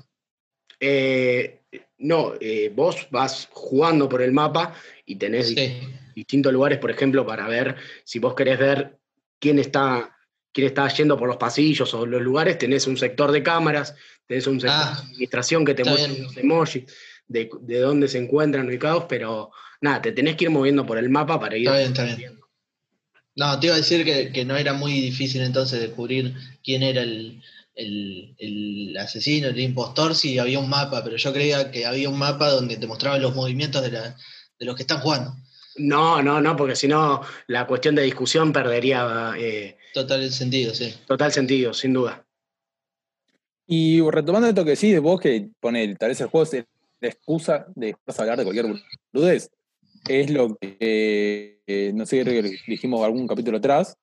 eh, 0.80 1.60
no, 1.98 2.34
eh, 2.40 2.70
vos 2.74 3.08
vas 3.10 3.48
jugando 3.50 4.08
por 4.08 4.22
el 4.22 4.32
mapa 4.32 4.74
y 5.04 5.16
tenés 5.16 5.48
Sí. 5.48 5.80
distintos 6.14 6.52
lugares, 6.52 6.78
por 6.78 6.90
ejemplo, 6.90 7.26
para 7.26 7.48
ver 7.48 7.74
si 8.04 8.18
vos 8.20 8.34
querés 8.34 8.58
ver 8.58 8.98
quién 9.40 9.58
está, 9.58 10.16
quién 10.52 10.68
está 10.68 10.86
yendo 10.88 11.16
por 11.18 11.26
los 11.28 11.36
pasillos 11.36 11.92
o 11.94 12.06
los 12.06 12.22
lugares, 12.22 12.56
tenés 12.58 12.86
un 12.86 12.96
sector 12.96 13.32
de 13.32 13.42
cámaras, 13.42 13.94
tenés 14.26 14.46
un 14.46 14.60
sector 14.60 14.78
Ah, 14.80 14.94
de 15.02 15.08
administración 15.08 15.64
que 15.64 15.74
te 15.74 15.84
muestra 15.84 16.12
bien. 16.12 16.22
los 16.24 16.36
emojis 16.36 16.84
de, 17.26 17.50
de 17.62 17.78
dónde 17.80 18.06
se 18.08 18.18
encuentran 18.18 18.68
ubicados, 18.68 19.04
pero 19.08 19.50
nada, 19.80 20.00
te 20.00 20.12
tenés 20.12 20.36
que 20.36 20.44
ir 20.44 20.50
moviendo 20.50 20.86
por 20.86 20.98
el 20.98 21.10
mapa 21.10 21.40
para 21.40 21.56
ir. 21.56 21.66
Está 21.68 21.78
bien, 21.78 21.88
está 21.92 22.04
bien. 22.16 22.37
No, 23.38 23.58
te 23.60 23.66
iba 23.68 23.76
a 23.76 23.78
decir 23.78 24.04
que, 24.04 24.32
que 24.32 24.44
no 24.44 24.56
era 24.56 24.72
muy 24.72 24.92
difícil 24.92 25.42
entonces 25.42 25.80
descubrir 25.80 26.34
quién 26.64 26.82
era 26.82 27.02
el, 27.02 27.40
el- 27.76 28.34
el 28.38 28.96
asesino, 28.98 29.46
el 29.46 29.60
impostor, 29.60 30.16
si 30.16 30.38
había 30.40 30.58
un 30.58 30.68
mapa, 30.68 31.04
pero 31.04 31.16
yo 31.16 31.32
creía 31.32 31.70
que 31.70 31.86
había 31.86 32.08
un 32.08 32.18
mapa 32.18 32.48
donde 32.50 32.76
te 32.76 32.88
mostraban 32.88 33.22
los 33.22 33.36
movimientos 33.36 33.80
de, 33.82 33.92
la- 33.92 34.16
de 34.58 34.66
los 34.66 34.74
que 34.74 34.82
están 34.82 34.98
jugando. 34.98 35.36
No, 35.76 36.20
no, 36.20 36.40
no, 36.40 36.56
porque 36.56 36.74
si 36.74 36.88
no, 36.88 37.20
la 37.46 37.64
cuestión 37.68 37.94
de 37.94 38.02
discusión 38.02 38.52
perdería 38.52 39.32
eh, 39.38 39.76
Total 39.94 40.20
el 40.22 40.32
sentido, 40.32 40.74
sí. 40.74 40.92
total 41.06 41.30
sentido, 41.32 41.72
sin 41.72 41.92
duda. 41.92 42.24
Y 43.68 44.00
retomando 44.10 44.48
esto 44.48 44.64
que 44.64 44.74
sí, 44.74 44.90
de 44.90 44.98
vos 44.98 45.20
que 45.20 45.48
pone, 45.60 45.94
tal 45.94 46.08
vez 46.08 46.20
el 46.20 46.26
juego 46.26 46.44
es 46.50 46.64
la 47.00 47.08
excusa 47.08 47.66
de 47.76 47.94
hablar 48.18 48.38
de 48.38 48.44
cualquier 48.44 48.66
boludez. 49.12 49.50
Es 50.06 50.30
lo 50.30 50.56
que, 50.56 51.62
eh, 51.66 51.92
no 51.94 52.06
sé, 52.06 52.22
creo 52.22 52.42
que 52.42 52.56
dijimos 52.66 53.04
algún 53.04 53.26
capítulo 53.26 53.58
atrás, 53.58 53.96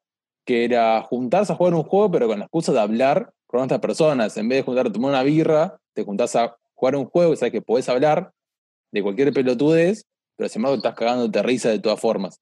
que 0.45 0.65
era 0.65 1.01
juntarse 1.01 1.51
a 1.53 1.55
jugar 1.55 1.73
un 1.73 1.83
juego, 1.83 2.11
pero 2.11 2.27
con 2.27 2.39
la 2.39 2.45
excusa 2.45 2.71
de 2.73 2.79
hablar 2.79 3.33
con 3.47 3.61
otras 3.61 3.79
personas. 3.79 4.37
En 4.37 4.47
vez 4.49 4.59
de 4.59 4.63
juntarte 4.63 4.89
a 4.89 4.93
tomar 4.93 5.11
una 5.11 5.23
birra, 5.23 5.77
te 5.93 6.03
juntás 6.03 6.35
a 6.35 6.57
jugar 6.73 6.95
un 6.95 7.05
juego 7.05 7.33
y 7.33 7.37
sabes 7.37 7.51
que 7.53 7.61
podés 7.61 7.89
hablar 7.89 8.31
de 8.91 9.01
cualquier 9.03 9.33
pelotudez, 9.33 10.05
pero 10.35 10.49
sin 10.49 10.59
embargo 10.59 10.77
estás 10.77 10.95
cagándote 10.95 11.41
risa 11.43 11.69
de 11.69 11.79
todas 11.79 11.99
formas. 11.99 12.39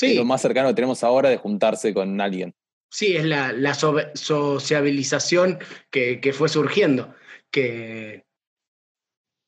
Es 0.00 0.12
Sí, 0.12 0.14
lo 0.14 0.24
más 0.24 0.40
cercano 0.42 0.68
que 0.68 0.74
tenemos 0.74 1.02
ahora 1.04 1.28
de 1.30 1.38
juntarse 1.38 1.94
con 1.94 2.20
alguien. 2.20 2.54
sí, 2.90 3.16
es 3.16 3.24
la, 3.24 3.52
la 3.52 3.74
sociabilización 3.74 5.58
que, 5.90 6.20
que 6.20 6.32
fue 6.32 6.48
surgiendo, 6.48 7.14
que, 7.50 8.24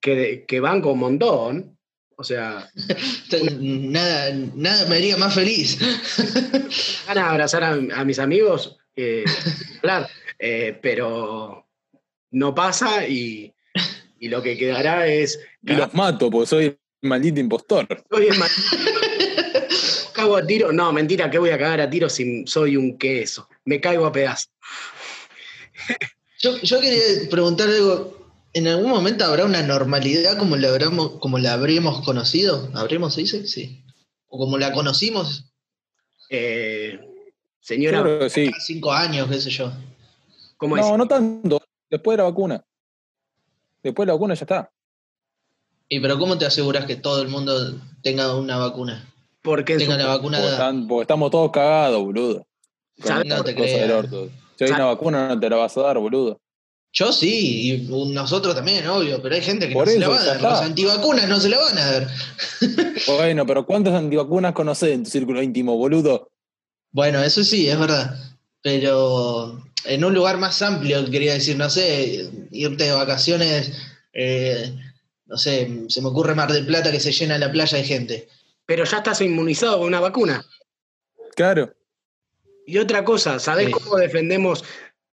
que, 0.00 0.44
que 0.46 0.60
banco 0.60 0.92
un 0.92 0.98
montón. 1.00 1.78
O 2.20 2.24
sea, 2.24 2.70
Nada, 3.60 4.30
nada 4.54 4.86
me 4.90 4.96
haría 4.96 5.16
más 5.16 5.34
feliz. 5.34 5.78
ganas 7.06 7.24
de 7.24 7.30
abrazar 7.30 7.64
a, 7.64 7.70
a 7.72 8.04
mis 8.04 8.18
amigos, 8.18 8.76
eh, 8.94 9.24
hablar, 9.78 10.06
eh, 10.38 10.78
pero 10.82 11.66
no 12.32 12.54
pasa 12.54 13.06
y, 13.08 13.54
y 14.18 14.28
lo 14.28 14.42
que 14.42 14.58
quedará 14.58 15.06
es. 15.06 15.40
Y 15.64 15.72
los 15.72 15.94
mato, 15.94 16.30
porque 16.30 16.46
soy 16.46 16.66
un 17.02 17.08
maldito 17.08 17.40
impostor. 17.40 17.86
Soy 18.10 18.26
el 18.28 18.38
mal- 18.38 18.50
Cago 20.12 20.36
a 20.36 20.46
tiro. 20.46 20.72
No, 20.72 20.92
mentira, 20.92 21.30
que 21.30 21.38
voy 21.38 21.50
a 21.50 21.58
cagar 21.58 21.80
a 21.80 21.88
tiro 21.88 22.10
si 22.10 22.44
soy 22.46 22.76
un 22.76 22.98
queso. 22.98 23.48
Me 23.64 23.80
caigo 23.80 24.04
a 24.04 24.12
pedazos. 24.12 24.50
Yo, 26.38 26.58
yo 26.58 26.80
quería 26.82 27.00
preguntar 27.30 27.68
algo. 27.68 28.19
¿En 28.52 28.66
algún 28.66 28.90
momento 28.90 29.24
habrá 29.24 29.44
una 29.44 29.62
normalidad 29.62 30.36
como 30.36 30.56
la, 30.56 30.68
habremos, 30.68 31.18
como 31.20 31.38
la 31.38 31.52
habremos 31.52 32.04
conocido? 32.04 32.68
¿Habremos, 32.74 33.14
se 33.14 33.20
dice? 33.22 33.46
Sí. 33.46 33.84
¿O 34.28 34.38
como 34.38 34.58
la 34.58 34.72
conocimos 34.72 35.46
Eh, 36.30 36.98
señora, 37.60 38.02
que 38.20 38.30
sí. 38.30 38.48
hace 38.48 38.60
cinco 38.60 38.92
años, 38.92 39.28
qué 39.28 39.40
sé 39.40 39.50
yo? 39.50 39.72
¿cómo 40.56 40.76
es? 40.76 40.82
No, 40.86 40.96
no 40.96 41.06
tanto. 41.08 41.60
Después 41.88 42.16
de 42.16 42.22
la 42.22 42.28
vacuna. 42.30 42.64
Después 43.82 44.04
de 44.06 44.10
la 44.10 44.14
vacuna 44.14 44.34
ya 44.34 44.44
está. 44.44 44.70
¿Y 45.88 45.98
pero 46.00 46.18
cómo 46.18 46.38
te 46.38 46.46
aseguras 46.46 46.84
que 46.84 46.96
todo 46.96 47.20
el 47.22 47.28
mundo 47.28 47.80
tenga 48.02 48.36
una 48.36 48.58
vacuna? 48.58 49.12
Porque 49.42 49.76
tenga 49.76 49.96
la 49.96 50.06
vacuna 50.06 50.38
Porque, 50.38 50.52
dada. 50.52 50.68
están- 50.68 50.86
porque 50.86 51.02
estamos 51.02 51.30
todos 51.30 51.50
cagados, 51.50 52.00
boludo. 52.04 52.46
No 52.98 53.42
te 53.42 53.54
creas. 53.54 53.90
orto. 53.90 54.28
Si 54.56 54.64
hay 54.64 54.70
una 54.72 54.84
vacuna, 54.86 55.28
no 55.28 55.40
te 55.40 55.48
la 55.50 55.56
vas 55.56 55.76
a 55.78 55.80
dar, 55.82 55.98
boludo. 55.98 56.38
Yo 56.92 57.12
sí, 57.12 57.72
y 57.72 57.88
nosotros 58.12 58.54
también, 58.54 58.86
obvio, 58.88 59.22
pero 59.22 59.36
hay 59.36 59.42
gente 59.42 59.68
que 59.68 59.74
Por 59.74 59.86
no 59.86 59.92
se 59.92 59.98
la 60.00 60.08
va 60.08 60.20
a 60.20 60.24
dar. 60.24 60.36
está. 60.36 60.50
Los 60.50 60.60
antivacunas 60.62 61.28
no 61.28 61.38
se 61.38 61.48
la 61.48 61.58
van 61.60 61.78
a 61.78 61.90
dar. 61.92 62.08
Bueno, 63.06 63.46
pero 63.46 63.64
¿cuántas 63.66 63.94
antivacunas 63.94 64.52
conoces 64.54 64.90
en 64.92 65.04
tu 65.04 65.10
círculo 65.10 65.40
íntimo, 65.42 65.76
boludo? 65.76 66.30
Bueno, 66.90 67.22
eso 67.22 67.44
sí, 67.44 67.68
es 67.68 67.78
verdad. 67.78 68.16
Pero 68.62 69.64
en 69.84 70.04
un 70.04 70.12
lugar 70.14 70.38
más 70.38 70.60
amplio, 70.62 71.08
quería 71.10 71.34
decir, 71.34 71.56
no 71.56 71.70
sé, 71.70 72.28
irte 72.50 72.84
de 72.84 72.92
vacaciones, 72.92 73.72
eh, 74.12 74.74
no 75.26 75.36
sé, 75.38 75.84
se 75.88 76.02
me 76.02 76.08
ocurre 76.08 76.34
Mar 76.34 76.50
del 76.52 76.66
Plata 76.66 76.90
que 76.90 76.98
se 77.00 77.12
llena 77.12 77.38
la 77.38 77.52
playa 77.52 77.78
de 77.78 77.84
gente. 77.84 78.28
pero 78.66 78.84
ya 78.84 78.98
estás 78.98 79.20
inmunizado 79.20 79.78
con 79.78 79.86
una 79.88 79.98
vacuna. 80.00 80.44
Claro. 81.34 81.72
Y 82.66 82.78
otra 82.78 83.04
cosa, 83.04 83.38
¿sabés 83.40 83.66
Sí. 83.66 83.72
cómo 83.72 83.96
defendemos 83.96 84.64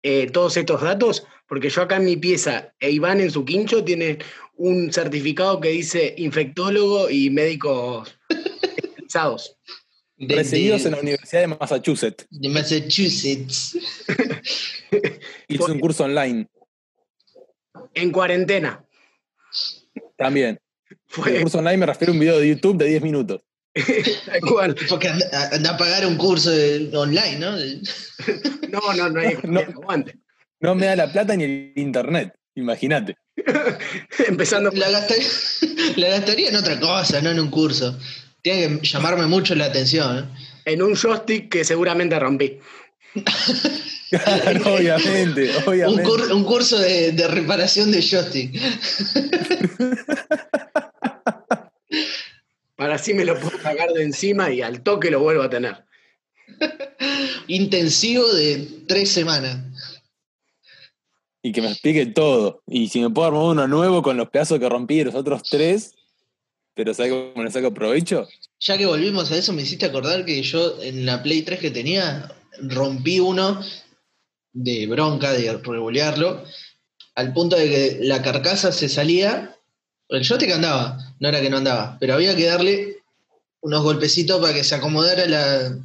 eh, 0.02 0.28
todos 0.32 0.56
estos 0.56 0.80
datos? 0.82 1.24
Porque 1.54 1.70
yo 1.70 1.82
acá 1.82 1.98
en 1.98 2.04
mi 2.04 2.16
pieza 2.16 2.74
e 2.80 2.90
Iván 2.90 3.20
en 3.20 3.30
su 3.30 3.44
quincho 3.44 3.84
tienen 3.84 4.18
un 4.56 4.92
certificado 4.92 5.60
que 5.60 5.68
dice 5.68 6.12
infectólogo 6.18 7.08
y 7.08 7.30
médicos 7.30 8.12
especializados. 8.28 9.56
De, 10.16 10.34
Recibidos 10.34 10.82
de- 10.82 10.88
en 10.88 10.94
la 10.96 11.00
Universidad 11.00 11.42
de 11.42 11.46
Massachusetts. 11.46 12.26
de 12.28 12.48
Massachusetts. 12.48 13.78
Hice 15.48 15.70
un 15.70 15.78
curso 15.78 16.02
online 16.02 16.48
En 17.94 18.10
cuarentena. 18.10 18.84
también. 20.16 20.58
El 20.90 20.96
Fue 21.06 21.40
curso 21.40 21.58
online 21.58 21.76
me 21.76 21.86
refiero 21.86 22.10
a 22.12 22.14
un 22.14 22.20
video 22.20 22.40
de 22.40 22.48
YouTube 22.48 22.78
de 22.78 22.86
10 22.86 23.02
minutos. 23.02 23.42
tal 24.26 24.40
cual. 24.40 24.74
Porque 24.88 25.06
anda, 25.06 25.50
anda 25.52 25.70
a 25.70 25.76
pagar 25.76 26.04
un 26.04 26.16
curso 26.16 26.50
de- 26.50 26.90
online, 26.96 27.38
¿no? 27.38 27.52
No, 28.70 28.92
no, 28.94 29.08
no 29.08 29.20
hay 29.20 29.36
No. 29.44 29.60
aguante. 29.60 30.18
No 30.64 30.74
me 30.74 30.86
da 30.86 30.96
la 30.96 31.12
plata 31.12 31.36
ni 31.36 31.44
el 31.44 31.72
internet. 31.76 32.32
Imagínate. 32.56 33.16
Empezando 34.28 34.70
La 34.72 34.88
gastaría, 34.90 35.26
la 35.96 36.08
gastaría 36.08 36.48
en 36.48 36.56
otra 36.56 36.80
cosa, 36.80 37.20
no 37.20 37.30
en 37.30 37.38
un 37.40 37.50
curso. 37.50 37.98
Tiene 38.42 38.80
que 38.80 38.86
llamarme 38.86 39.26
mucho 39.26 39.54
la 39.54 39.66
atención. 39.66 40.18
¿eh? 40.18 40.24
en 40.66 40.80
un 40.82 40.94
joystick 40.96 41.50
que 41.50 41.62
seguramente 41.64 42.18
rompí. 42.18 42.58
Claro, 44.10 44.74
obviamente, 44.76 45.50
Un, 45.58 45.62
obviamente. 45.68 46.02
cur- 46.04 46.32
un 46.32 46.44
curso 46.44 46.78
de, 46.78 47.12
de 47.12 47.28
reparación 47.28 47.90
de 47.92 48.00
joystick. 48.00 48.58
Para 52.76 52.94
así 52.96 53.12
me 53.14 53.24
lo 53.24 53.38
puedo 53.38 53.56
sacar 53.60 53.90
de 53.92 54.02
encima 54.02 54.50
y 54.50 54.62
al 54.62 54.82
toque 54.82 55.10
lo 55.10 55.20
vuelvo 55.20 55.42
a 55.42 55.50
tener. 55.50 55.84
Intensivo 57.46 58.26
de 58.32 58.66
tres 58.88 59.10
semanas. 59.10 59.58
Y 61.46 61.52
que 61.52 61.60
me 61.60 61.70
explique 61.70 62.06
todo. 62.06 62.62
Y 62.66 62.88
si 62.88 63.00
me 63.00 63.10
puedo 63.10 63.28
armar 63.28 63.42
uno 63.42 63.68
nuevo 63.68 64.02
con 64.02 64.16
los 64.16 64.30
pedazos 64.30 64.58
que 64.58 64.66
rompí 64.66 64.96
de 64.96 65.04
los 65.04 65.14
otros 65.14 65.42
tres, 65.42 65.94
pero 66.74 66.94
¿sabes 66.94 67.12
cómo 67.12 67.44
le 67.44 67.50
saco 67.50 67.74
provecho? 67.74 68.26
Ya 68.60 68.78
que 68.78 68.86
volvimos 68.86 69.30
a 69.30 69.36
eso, 69.36 69.52
me 69.52 69.60
hiciste 69.60 69.84
acordar 69.84 70.24
que 70.24 70.42
yo 70.42 70.80
en 70.80 71.04
la 71.04 71.22
Play 71.22 71.42
3 71.42 71.60
que 71.60 71.70
tenía 71.70 72.34
rompí 72.62 73.20
uno 73.20 73.60
de 74.54 74.86
bronca, 74.86 75.32
de 75.32 75.52
revolearlo, 75.58 76.42
al 77.14 77.34
punto 77.34 77.56
de 77.56 77.68
que 77.68 77.98
la 78.00 78.22
carcasa 78.22 78.72
se 78.72 78.88
salía. 78.88 79.54
El 80.08 80.24
joystick 80.26 80.50
andaba, 80.50 80.96
no 81.20 81.28
era 81.28 81.42
que 81.42 81.50
no 81.50 81.58
andaba, 81.58 81.98
pero 82.00 82.14
había 82.14 82.34
que 82.34 82.46
darle 82.46 83.02
unos 83.60 83.82
golpecitos 83.82 84.40
para 84.40 84.54
que 84.54 84.64
se 84.64 84.76
acomodara 84.76 85.26
la, 85.26 85.78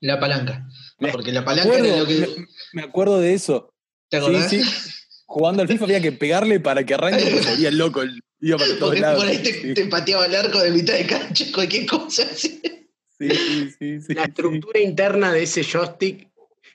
la 0.00 0.18
palanca. 0.18 0.68
Me 0.98 1.12
Porque 1.12 1.30
la 1.30 1.44
palanca 1.44 1.78
era 1.78 1.96
lo 1.96 2.06
que. 2.06 2.14
me, 2.14 2.46
me 2.72 2.82
acuerdo 2.82 3.20
de 3.20 3.34
eso. 3.34 3.69
¿Te 4.10 4.18
Sí, 4.18 4.22
acordás? 4.24 4.50
sí. 4.50 4.62
Jugando 5.26 5.62
al 5.62 5.68
FIFA 5.68 5.84
había 5.84 6.00
que 6.02 6.12
pegarle 6.12 6.60
para 6.60 6.84
que 6.84 6.92
arranque 6.94 7.22
porque 7.24 7.42
se 7.44 7.50
volvía 7.50 7.70
loco. 7.70 8.02
el- 8.02 8.20
Iba 8.42 8.56
para 8.58 8.68
todos 8.70 8.80
Porque 8.86 9.00
lados. 9.00 9.22
por 9.22 9.30
ahí 9.30 9.38
te, 9.38 9.52
Sí, 9.52 9.74
te 9.74 9.84
pateaba 9.86 10.24
el 10.26 10.34
arco 10.34 10.58
de 10.60 10.70
mitad 10.70 10.94
de 10.94 11.06
cancha, 11.06 11.44
cualquier 11.54 11.86
cosa 11.86 12.22
así. 12.30 12.60
sí, 13.18 13.28
sí, 13.28 13.70
sí, 13.78 14.00
sí, 14.00 14.14
La 14.14 14.24
sí. 14.24 14.28
estructura 14.30 14.80
interna 14.80 15.30
de 15.32 15.42
ese 15.42 15.62
joystick, 15.62 16.26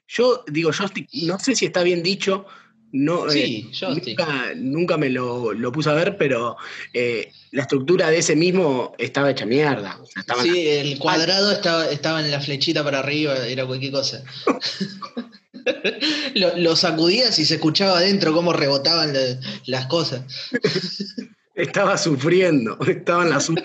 yo 0.08 0.44
digo 0.48 0.72
joystick, 0.72 1.10
no 1.24 1.40
sé 1.40 1.56
si 1.56 1.66
está 1.66 1.82
bien 1.82 2.04
dicho, 2.04 2.46
no, 2.92 3.28
Sí, 3.32 3.68
eh, 3.72 3.76
joystick. 3.78 4.20
nunca, 4.20 4.52
nunca 4.56 4.98
me 4.98 5.10
lo, 5.10 5.54
lo 5.54 5.72
puse 5.72 5.90
a 5.90 5.94
ver, 5.94 6.18
pero 6.18 6.56
eh, 6.94 7.32
la 7.52 7.64
estructura 7.64 8.12
de 8.12 8.20
ese 8.20 8.36
mismo 8.36 8.94
estaba 9.00 9.32
hecha 9.32 9.48
mierda. 9.48 9.98
O 10.00 10.06
sea, 10.06 10.20
estaba 10.22 10.42
en 10.44 10.48
la- 10.48 10.54
Sí, 10.54 10.68
el 10.68 11.00
cuadrado 11.00 11.52
estaba, 11.52 11.90
estaba 11.90 12.24
en 12.24 12.30
la 12.30 12.40
flechita 12.40 12.84
para 12.84 13.00
arriba, 13.00 13.36
era 13.48 13.66
cualquier 13.66 13.92
cosa. 13.92 14.24
lo, 16.36 16.58
lo 16.58 16.76
sacudías 16.76 17.38
y 17.40 17.46
se 17.46 17.56
escuchaba 17.56 17.98
adentro 18.00 18.34
cómo 18.34 18.54
rebotaban 18.54 19.14
la- 19.14 19.40
las 19.66 19.88
cosas. 19.88 20.24
estaba 21.56 21.98
sufriendo, 21.98 22.78
estaba 22.88 23.24
en 23.24 23.30
la 23.32 23.40
su- 23.40 23.56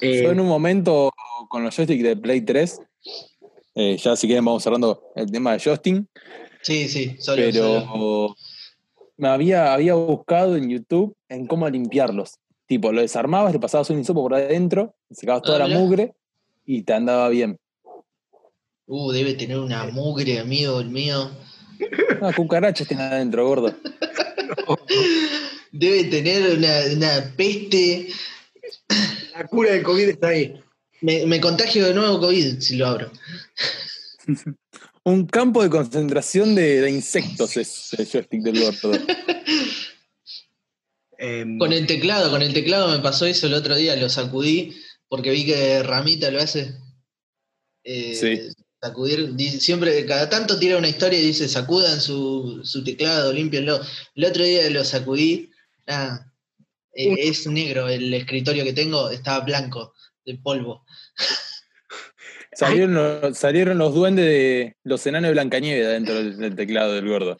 Eh, 0.00 0.20
Yo 0.22 0.30
en 0.30 0.40
un 0.40 0.46
momento 0.48 1.10
con 1.48 1.62
los 1.64 1.74
joysticks 1.74 2.02
de 2.02 2.16
Play 2.16 2.42
3, 2.42 2.80
eh, 3.74 3.96
ya 3.96 4.16
si 4.16 4.26
quieren 4.26 4.44
vamos 4.44 4.62
cerrando 4.62 5.02
el 5.16 5.30
tema 5.30 5.52
de 5.52 5.58
joystick, 5.60 6.04
Sí, 6.62 6.88
sí, 6.88 7.16
solo. 7.20 7.42
pero 7.42 7.80
solo. 7.86 8.36
me 9.16 9.28
había, 9.28 9.72
había 9.72 9.94
buscado 9.94 10.56
en 10.56 10.68
YouTube 10.68 11.16
en 11.28 11.46
cómo 11.46 11.68
limpiarlos. 11.68 12.34
Tipo, 12.66 12.92
lo 12.92 13.00
desarmabas, 13.00 13.52
le 13.52 13.60
pasabas 13.60 13.88
un 13.90 14.00
hisopo 14.00 14.22
por 14.22 14.34
adentro, 14.34 14.94
sacabas 15.10 15.42
toda 15.42 15.56
Ah, 15.64 15.66
la 15.68 15.78
mugre 15.78 16.12
y 16.66 16.82
te 16.82 16.92
andaba 16.92 17.28
bien. 17.30 17.58
Uh, 18.88 19.12
debe 19.12 19.34
tener 19.34 19.58
una 19.58 19.84
mugre, 19.84 20.38
amigo, 20.38 20.80
el 20.80 20.88
mío. 20.88 21.30
Una 22.20 22.32
cucaracha 22.32 22.84
tiene 22.84 23.02
adentro, 23.04 23.46
gordo. 23.46 23.72
Debe 25.70 26.04
tener 26.04 26.56
una, 26.56 26.80
una 26.96 27.34
peste. 27.36 28.08
la 29.34 29.46
cura 29.46 29.72
del 29.72 29.82
COVID 29.82 30.08
está 30.08 30.28
ahí. 30.28 30.58
Me, 31.02 31.26
me 31.26 31.40
contagio 31.40 31.86
de 31.86 31.94
nuevo 31.94 32.18
COVID 32.18 32.58
si 32.60 32.76
lo 32.76 32.86
abro. 32.86 33.12
Un 35.04 35.26
campo 35.26 35.62
de 35.62 35.70
concentración 35.70 36.54
de, 36.54 36.80
de 36.80 36.90
insectos 36.90 37.56
es 37.56 37.92
el 37.96 38.06
joystick 38.06 38.42
del 38.42 38.60
gordo. 38.60 38.98
Em, 41.18 41.58
Con 41.58 41.72
el 41.72 41.86
teclado, 41.86 42.30
con 42.30 42.42
el 42.42 42.52
teclado 42.52 42.88
me 42.88 42.98
pasó 43.02 43.26
eso 43.26 43.46
el 43.46 43.54
otro 43.54 43.76
día, 43.76 43.96
lo 43.96 44.08
sacudí 44.08 44.76
porque 45.08 45.30
vi 45.30 45.46
que 45.46 45.82
Ramita 45.82 46.30
lo 46.30 46.40
hace. 46.40 46.74
Eh, 47.84 48.14
Sí. 48.14 48.57
Sacudir, 48.80 49.34
di- 49.34 49.58
siempre, 49.60 50.06
cada 50.06 50.28
tanto 50.28 50.58
tira 50.58 50.76
una 50.78 50.88
historia 50.88 51.18
y 51.18 51.26
dice 51.26 51.48
sacudan 51.48 52.00
su, 52.00 52.60
su 52.62 52.84
teclado, 52.84 53.32
límpienlo. 53.32 53.80
El 54.14 54.24
otro 54.24 54.44
día 54.44 54.68
lo 54.70 54.84
sacudí, 54.84 55.50
eh, 55.86 56.10
Un- 57.08 57.16
es 57.18 57.46
negro 57.48 57.88
el 57.88 58.12
escritorio 58.14 58.62
que 58.64 58.72
tengo, 58.72 59.10
estaba 59.10 59.44
blanco 59.44 59.94
de 60.24 60.36
polvo. 60.36 60.84
Salieron 62.52 62.94
los, 62.94 63.38
salieron 63.38 63.78
los 63.78 63.94
duendes 63.94 64.24
de 64.24 64.76
los 64.82 65.06
enanos 65.06 65.28
de 65.28 65.32
Blancanieves 65.32 65.86
adentro 65.86 66.14
del, 66.16 66.36
del 66.38 66.56
teclado 66.56 66.92
del 66.94 67.06
gordo. 67.08 67.38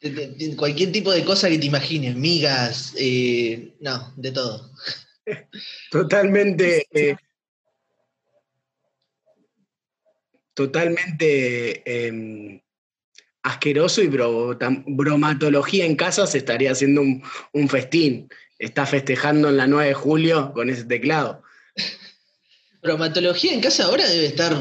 De- 0.00 0.10
de- 0.10 0.28
de 0.28 0.56
cualquier 0.56 0.92
tipo 0.92 1.10
de 1.10 1.24
cosa 1.24 1.48
que 1.48 1.58
te 1.58 1.66
imagines, 1.66 2.14
migas, 2.14 2.92
eh, 2.96 3.74
no, 3.80 4.12
de 4.16 4.30
todo. 4.32 4.70
totalmente. 5.90 6.86
eh, 6.92 7.16
totalmente 10.56 11.82
em, 11.84 12.60
asqueroso 13.42 14.02
y 14.02 14.08
bro- 14.08 14.58
tam- 14.58 14.82
bromatología 14.86 15.84
en 15.84 15.94
casa 15.96 16.26
se 16.26 16.38
estaría 16.38 16.72
haciendo 16.72 17.02
un, 17.02 17.22
un 17.52 17.68
festín. 17.68 18.28
Está 18.58 18.86
festejando 18.86 19.50
en 19.50 19.58
la 19.58 19.66
9 19.66 19.88
de 19.88 19.94
julio 19.94 20.52
con 20.54 20.70
ese 20.70 20.84
teclado. 20.84 21.42
Bromatología 22.82 23.52
en 23.52 23.60
casa 23.60 23.84
ahora 23.84 24.08
debe 24.08 24.26
estar, 24.26 24.56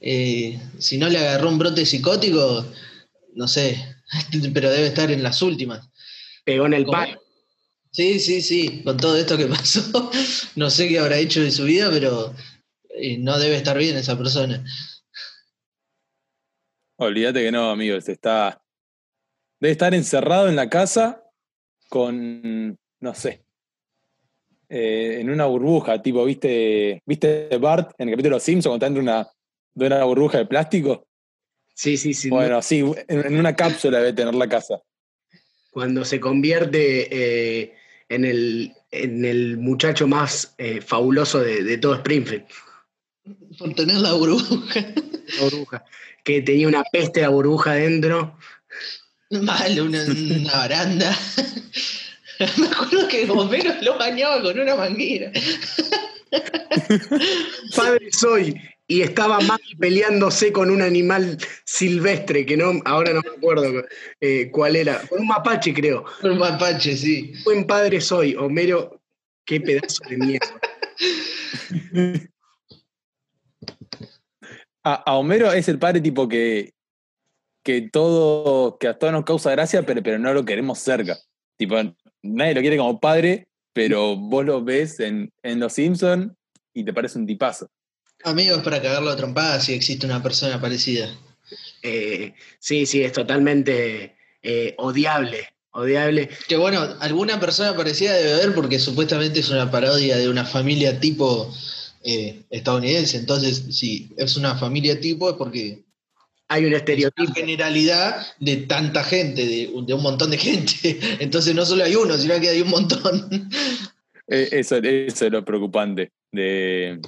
eh, 0.00 0.58
si 0.78 0.98
no 0.98 1.08
le 1.08 1.18
agarró 1.18 1.48
un 1.48 1.58
brote 1.58 1.84
psicótico, 1.86 2.66
no 3.34 3.46
sé, 3.48 3.76
pero 4.54 4.70
debe 4.70 4.88
estar 4.88 5.10
en 5.10 5.22
las 5.22 5.42
últimas. 5.42 5.88
Pegó 6.44 6.66
en 6.66 6.74
el 6.74 6.84
¿Cómo? 6.84 6.98
palo. 6.98 7.22
Sí, 7.92 8.18
sí, 8.20 8.40
sí, 8.42 8.82
con 8.84 8.96
todo 8.96 9.16
esto 9.16 9.36
que 9.36 9.46
pasó, 9.46 10.10
no 10.56 10.70
sé 10.70 10.88
qué 10.88 10.98
habrá 10.98 11.18
hecho 11.18 11.42
de 11.42 11.50
su 11.50 11.64
vida, 11.64 11.88
pero 11.90 12.34
eh, 12.96 13.18
no 13.18 13.38
debe 13.38 13.56
estar 13.56 13.76
bien 13.78 13.96
esa 13.96 14.16
persona. 14.18 14.64
Olvídate 17.00 17.42
que 17.42 17.50
no, 17.52 17.70
amigos. 17.70 18.08
Está. 18.08 18.62
Debe 19.58 19.72
estar 19.72 19.94
encerrado 19.94 20.48
en 20.48 20.56
la 20.56 20.68
casa 20.68 21.24
con. 21.88 22.78
no 23.00 23.14
sé. 23.14 23.42
eh, 24.68 25.18
en 25.20 25.30
una 25.30 25.46
burbuja, 25.46 26.00
tipo, 26.00 26.24
¿viste, 26.24 27.02
¿viste 27.04 27.48
Bart 27.58 27.92
en 27.98 28.08
el 28.08 28.14
capítulo 28.14 28.34
de 28.34 28.36
Los 28.36 28.42
Simpsons 28.44 28.70
cuando 28.70 28.86
está 28.86 28.86
dentro 28.86 29.02
de 29.02 29.10
una, 29.10 29.28
de 29.74 29.86
una 29.86 30.04
burbuja 30.04 30.38
de 30.38 30.46
plástico? 30.46 31.06
Sí, 31.74 31.96
sí, 31.96 32.14
sí. 32.14 32.30
Bueno, 32.30 32.62
sí, 32.62 32.84
en, 33.08 33.26
en 33.26 33.36
una 33.38 33.56
cápsula 33.56 33.98
debe 33.98 34.12
tener 34.12 34.34
la 34.34 34.48
casa. 34.48 34.80
Cuando 35.70 36.04
se 36.04 36.20
convierte 36.20 37.08
eh, 37.62 37.74
en 38.08 38.24
el, 38.24 38.72
en 38.90 39.24
el 39.24 39.56
muchacho 39.58 40.06
más 40.06 40.54
eh, 40.58 40.80
fabuloso 40.80 41.40
de, 41.40 41.64
de 41.64 41.78
todo 41.78 41.94
Springfield. 41.96 42.44
Por 43.58 43.74
tener 43.74 43.96
la 43.96 44.12
burbuja. 44.12 44.80
La 45.38 45.44
burbuja. 45.44 45.84
Que 46.24 46.42
tenía 46.42 46.68
una 46.68 46.82
peste 46.92 47.20
de 47.20 47.28
burbuja 47.28 47.74
dentro. 47.74 48.36
Mal, 49.30 49.80
una, 49.80 50.04
una 50.04 50.52
baranda. 50.52 51.16
Me 52.56 52.66
acuerdo 52.66 53.08
que 53.08 53.30
Homero 53.30 53.74
lo 53.82 53.98
bañaba 53.98 54.40
con 54.42 54.58
una 54.58 54.74
manguera. 54.74 55.30
Padre 57.76 58.08
soy. 58.12 58.54
Y 58.86 59.02
estaba 59.02 59.38
Maggie 59.40 59.76
peleándose 59.78 60.50
con 60.50 60.68
un 60.68 60.82
animal 60.82 61.38
silvestre, 61.64 62.44
que 62.44 62.56
no, 62.56 62.80
ahora 62.84 63.12
no 63.12 63.20
me 63.20 63.36
acuerdo 63.36 63.84
eh, 64.20 64.50
cuál 64.50 64.74
era. 64.74 65.00
Con 65.06 65.20
un 65.20 65.28
mapache, 65.28 65.72
creo. 65.72 66.04
Un 66.24 66.38
mapache, 66.38 66.96
sí. 66.96 67.32
Buen 67.44 67.68
padre 67.68 68.00
soy, 68.00 68.34
Homero. 68.34 69.00
Qué 69.44 69.60
pedazo 69.60 70.02
de 70.08 70.16
mierda. 70.16 70.60
A, 74.82 74.94
a 74.94 75.16
Homero 75.16 75.52
es 75.52 75.68
el 75.68 75.78
padre 75.78 76.00
tipo 76.00 76.28
que, 76.28 76.72
que 77.62 77.82
todo, 77.82 78.78
que 78.78 78.88
a 78.88 78.98
todos 78.98 79.12
nos 79.12 79.24
causa 79.24 79.50
gracia, 79.50 79.82
pero, 79.84 80.02
pero 80.02 80.18
no 80.18 80.32
lo 80.32 80.44
queremos 80.44 80.78
cerca. 80.78 81.18
Tipo, 81.56 81.76
nadie 82.22 82.54
lo 82.54 82.60
quiere 82.60 82.76
como 82.76 83.00
padre, 83.00 83.48
pero 83.72 84.16
vos 84.16 84.44
lo 84.44 84.64
ves 84.64 85.00
en, 85.00 85.32
en 85.42 85.60
Los 85.60 85.74
Simpsons 85.74 86.32
y 86.72 86.84
te 86.84 86.92
parece 86.92 87.18
un 87.18 87.26
tipazo. 87.26 87.68
Amigo, 88.24 88.56
es 88.56 88.62
para 88.62 88.82
cagarlo 88.82 89.10
a 89.10 89.16
trompadas 89.16 89.64
si 89.64 89.74
existe 89.74 90.06
una 90.06 90.22
persona 90.22 90.60
parecida. 90.60 91.10
Eh, 91.82 92.34
sí, 92.58 92.86
sí, 92.86 93.02
es 93.02 93.12
totalmente 93.12 94.16
eh, 94.42 94.74
odiable. 94.78 95.48
Odiable. 95.72 96.28
Que 96.48 96.56
bueno, 96.56 96.80
alguna 97.00 97.38
persona 97.38 97.76
parecida 97.76 98.12
debe 98.12 98.34
haber 98.34 98.54
porque 98.54 98.78
supuestamente 98.78 99.40
es 99.40 99.50
una 99.50 99.70
parodia 99.70 100.16
de 100.16 100.28
una 100.28 100.44
familia 100.44 100.98
tipo 100.98 101.54
eh, 102.04 102.42
estadounidense. 102.50 103.16
Entonces, 103.18 103.64
si 103.76 104.10
es 104.16 104.36
una 104.36 104.56
familia 104.56 105.00
tipo 105.00 105.28
es 105.30 105.36
porque 105.36 105.82
Hay 106.48 106.64
un 106.64 106.72
es 106.72 106.78
estereotipo. 106.78 107.22
una 107.30 107.34
generalidad 107.34 108.26
de 108.40 108.56
tanta 108.58 109.04
gente, 109.04 109.46
de, 109.46 109.70
de 109.86 109.94
un 109.94 110.02
montón 110.02 110.30
de 110.30 110.38
gente. 110.38 110.98
Entonces 111.20 111.54
no 111.54 111.64
solo 111.64 111.84
hay 111.84 111.94
uno, 111.94 112.16
sino 112.18 112.38
que 112.40 112.48
hay 112.50 112.60
un 112.60 112.70
montón. 112.70 113.48
Eh, 114.32 114.48
Eso, 114.60 114.76
eso 114.76 115.26
es 115.26 115.32
lo 115.32 115.44
preocupante 115.44 116.12
de, 116.30 117.00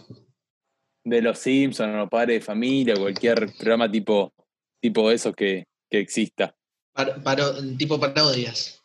de 1.05 1.23
Los 1.23 1.39
Simpsons, 1.39 1.95
o 2.05 2.09
Padre 2.09 2.35
de 2.35 2.41
Familia, 2.41 2.97
cualquier 2.97 3.47
programa 3.57 3.89
tipo, 3.89 4.33
tipo 4.81 5.09
esos 5.09 5.33
que, 5.37 5.65
que 5.89 6.01
exista. 6.01 6.53
Par- 6.93 7.23
paro- 7.23 7.55
tipo 7.79 8.01
parodias. 8.01 8.83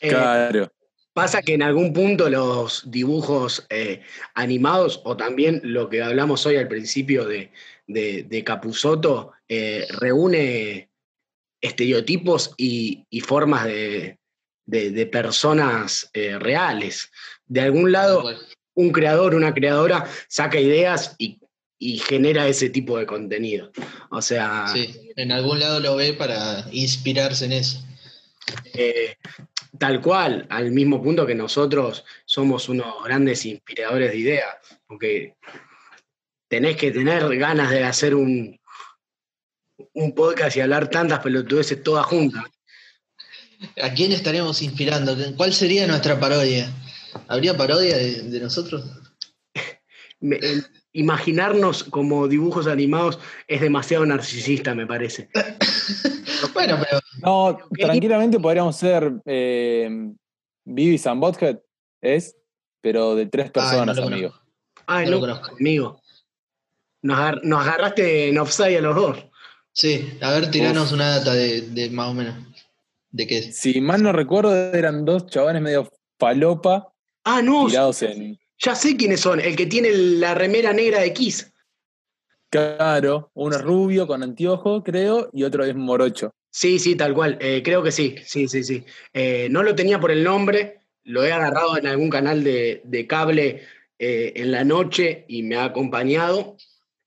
Eh, 0.00 0.08
Claro. 0.08 0.68
Pasa 1.16 1.40
que 1.40 1.54
en 1.54 1.62
algún 1.62 1.94
punto 1.94 2.28
los 2.28 2.82
dibujos 2.90 3.64
eh, 3.70 4.02
animados, 4.34 5.00
o 5.04 5.16
también 5.16 5.62
lo 5.64 5.88
que 5.88 6.02
hablamos 6.02 6.44
hoy 6.44 6.56
al 6.56 6.68
principio 6.68 7.24
de, 7.24 7.50
de, 7.86 8.24
de 8.24 8.44
Capusotto, 8.44 9.32
eh, 9.48 9.86
reúne 9.98 10.90
estereotipos 11.62 12.52
y, 12.58 13.06
y 13.08 13.20
formas 13.20 13.64
de, 13.64 14.18
de- 14.66 14.90
de 14.90 15.06
personas 15.06 16.10
eh, 16.12 16.38
reales. 16.38 17.10
De 17.46 17.62
algún 17.62 17.92
lado, 17.92 18.22
un 18.74 18.90
creador, 18.92 19.34
una 19.34 19.54
creadora 19.54 20.04
saca 20.28 20.60
ideas 20.60 21.14
y, 21.16 21.40
y 21.78 21.96
genera 21.96 22.46
ese 22.46 22.68
tipo 22.68 22.98
de 22.98 23.06
contenido. 23.06 23.72
O 24.10 24.20
sea, 24.20 24.66
sí, 24.70 25.12
en 25.16 25.32
algún 25.32 25.60
lado 25.60 25.80
lo 25.80 25.96
ve 25.96 26.12
para 26.12 26.66
inspirarse 26.72 27.46
en 27.46 27.52
eso. 27.52 27.82
Eh, 28.74 29.14
tal 29.78 30.00
cual, 30.00 30.46
al 30.50 30.70
mismo 30.72 31.02
punto 31.02 31.26
que 31.26 31.34
nosotros 31.34 32.04
somos 32.24 32.68
unos 32.68 33.02
grandes 33.04 33.44
inspiradores 33.46 34.10
de 34.12 34.18
ideas, 34.18 34.56
porque 34.86 35.34
tenés 36.48 36.76
que 36.76 36.90
tener 36.90 37.36
ganas 37.36 37.70
de 37.70 37.84
hacer 37.84 38.14
un, 38.14 38.58
un 39.94 40.14
podcast 40.14 40.56
y 40.56 40.60
hablar 40.60 40.88
tantas 40.88 41.20
pelotudeces 41.20 41.82
todas 41.82 42.06
juntas. 42.06 42.44
¿A 43.82 43.90
quién 43.94 44.12
estaremos 44.12 44.60
inspirando? 44.62 45.16
¿Cuál 45.36 45.52
sería 45.52 45.86
nuestra 45.86 46.20
parodia? 46.20 46.70
¿Habría 47.28 47.56
parodia 47.56 47.96
de, 47.96 48.22
de 48.22 48.40
nosotros? 48.40 48.84
Me- 50.20 50.38
imaginarnos 50.98 51.84
como 51.84 52.26
dibujos 52.28 52.66
animados 52.66 53.18
es 53.48 53.60
demasiado 53.60 54.04
narcisista, 54.06 54.74
me 54.74 54.86
parece. 54.86 55.28
Bueno, 56.52 56.76
pero 56.82 57.00
No, 57.22 57.58
tranquilamente 57.78 58.38
podríamos 58.38 58.76
ser 58.76 59.10
eh, 59.24 59.88
Beavis 60.64 61.06
and 61.06 61.20
Butthead, 61.20 61.58
¿es? 62.02 62.36
Pero 62.82 63.14
de 63.14 63.26
tres 63.26 63.50
personas, 63.50 63.96
no 63.96 64.02
lo 64.02 64.08
amigo. 64.08 64.34
Ay, 64.86 65.08
No 65.08 65.24
no, 65.26 65.40
amigo. 65.58 66.00
Nos, 67.02 67.18
agar- 67.18 67.40
nos 67.42 67.60
agarraste 67.66 68.28
en 68.28 68.38
offside 68.38 68.78
a 68.78 68.80
los 68.80 68.94
dos. 68.96 69.24
sí, 69.72 70.18
a 70.20 70.30
ver, 70.32 70.50
tiranos 70.50 70.92
una 70.92 71.18
data 71.18 71.32
de, 71.34 71.62
de 71.62 71.90
más 71.90 72.08
o 72.10 72.14
menos. 72.14 72.34
¿De 73.10 73.26
qué? 73.26 73.50
Si 73.52 73.80
mal 73.80 74.02
no 74.02 74.12
recuerdo, 74.12 74.54
eran 74.74 75.04
dos 75.04 75.26
chavales 75.26 75.62
medio 75.62 75.88
falopa 76.18 76.92
Ah, 77.24 77.40
no, 77.42 77.66
tirados 77.66 78.02
en. 78.02 78.38
Ya 78.58 78.74
sé 78.74 78.96
quiénes 78.96 79.20
son. 79.20 79.40
El 79.40 79.56
que 79.56 79.66
tiene 79.66 79.90
la 79.92 80.34
remera 80.34 80.72
negra 80.72 81.00
de 81.00 81.12
Kiss. 81.12 81.52
Claro, 82.50 83.30
uno 83.34 83.56
es 83.56 83.62
rubio 83.62 84.06
con 84.06 84.22
anteojo, 84.22 84.82
creo, 84.82 85.28
y 85.32 85.42
otro 85.42 85.64
es 85.64 85.74
morocho. 85.74 86.32
Sí, 86.50 86.78
sí, 86.78 86.94
tal 86.94 87.12
cual. 87.12 87.36
Eh, 87.40 87.62
creo 87.62 87.82
que 87.82 87.92
sí, 87.92 88.14
sí, 88.24 88.48
sí, 88.48 88.64
sí. 88.64 88.84
Eh, 89.12 89.48
no 89.50 89.62
lo 89.62 89.74
tenía 89.74 90.00
por 90.00 90.10
el 90.10 90.24
nombre, 90.24 90.80
lo 91.04 91.24
he 91.24 91.32
agarrado 91.32 91.76
en 91.76 91.86
algún 91.86 92.08
canal 92.08 92.42
de, 92.44 92.80
de 92.84 93.06
cable 93.06 93.62
eh, 93.98 94.32
en 94.36 94.52
la 94.52 94.64
noche 94.64 95.24
y 95.28 95.42
me 95.42 95.56
ha 95.56 95.64
acompañado. 95.64 96.56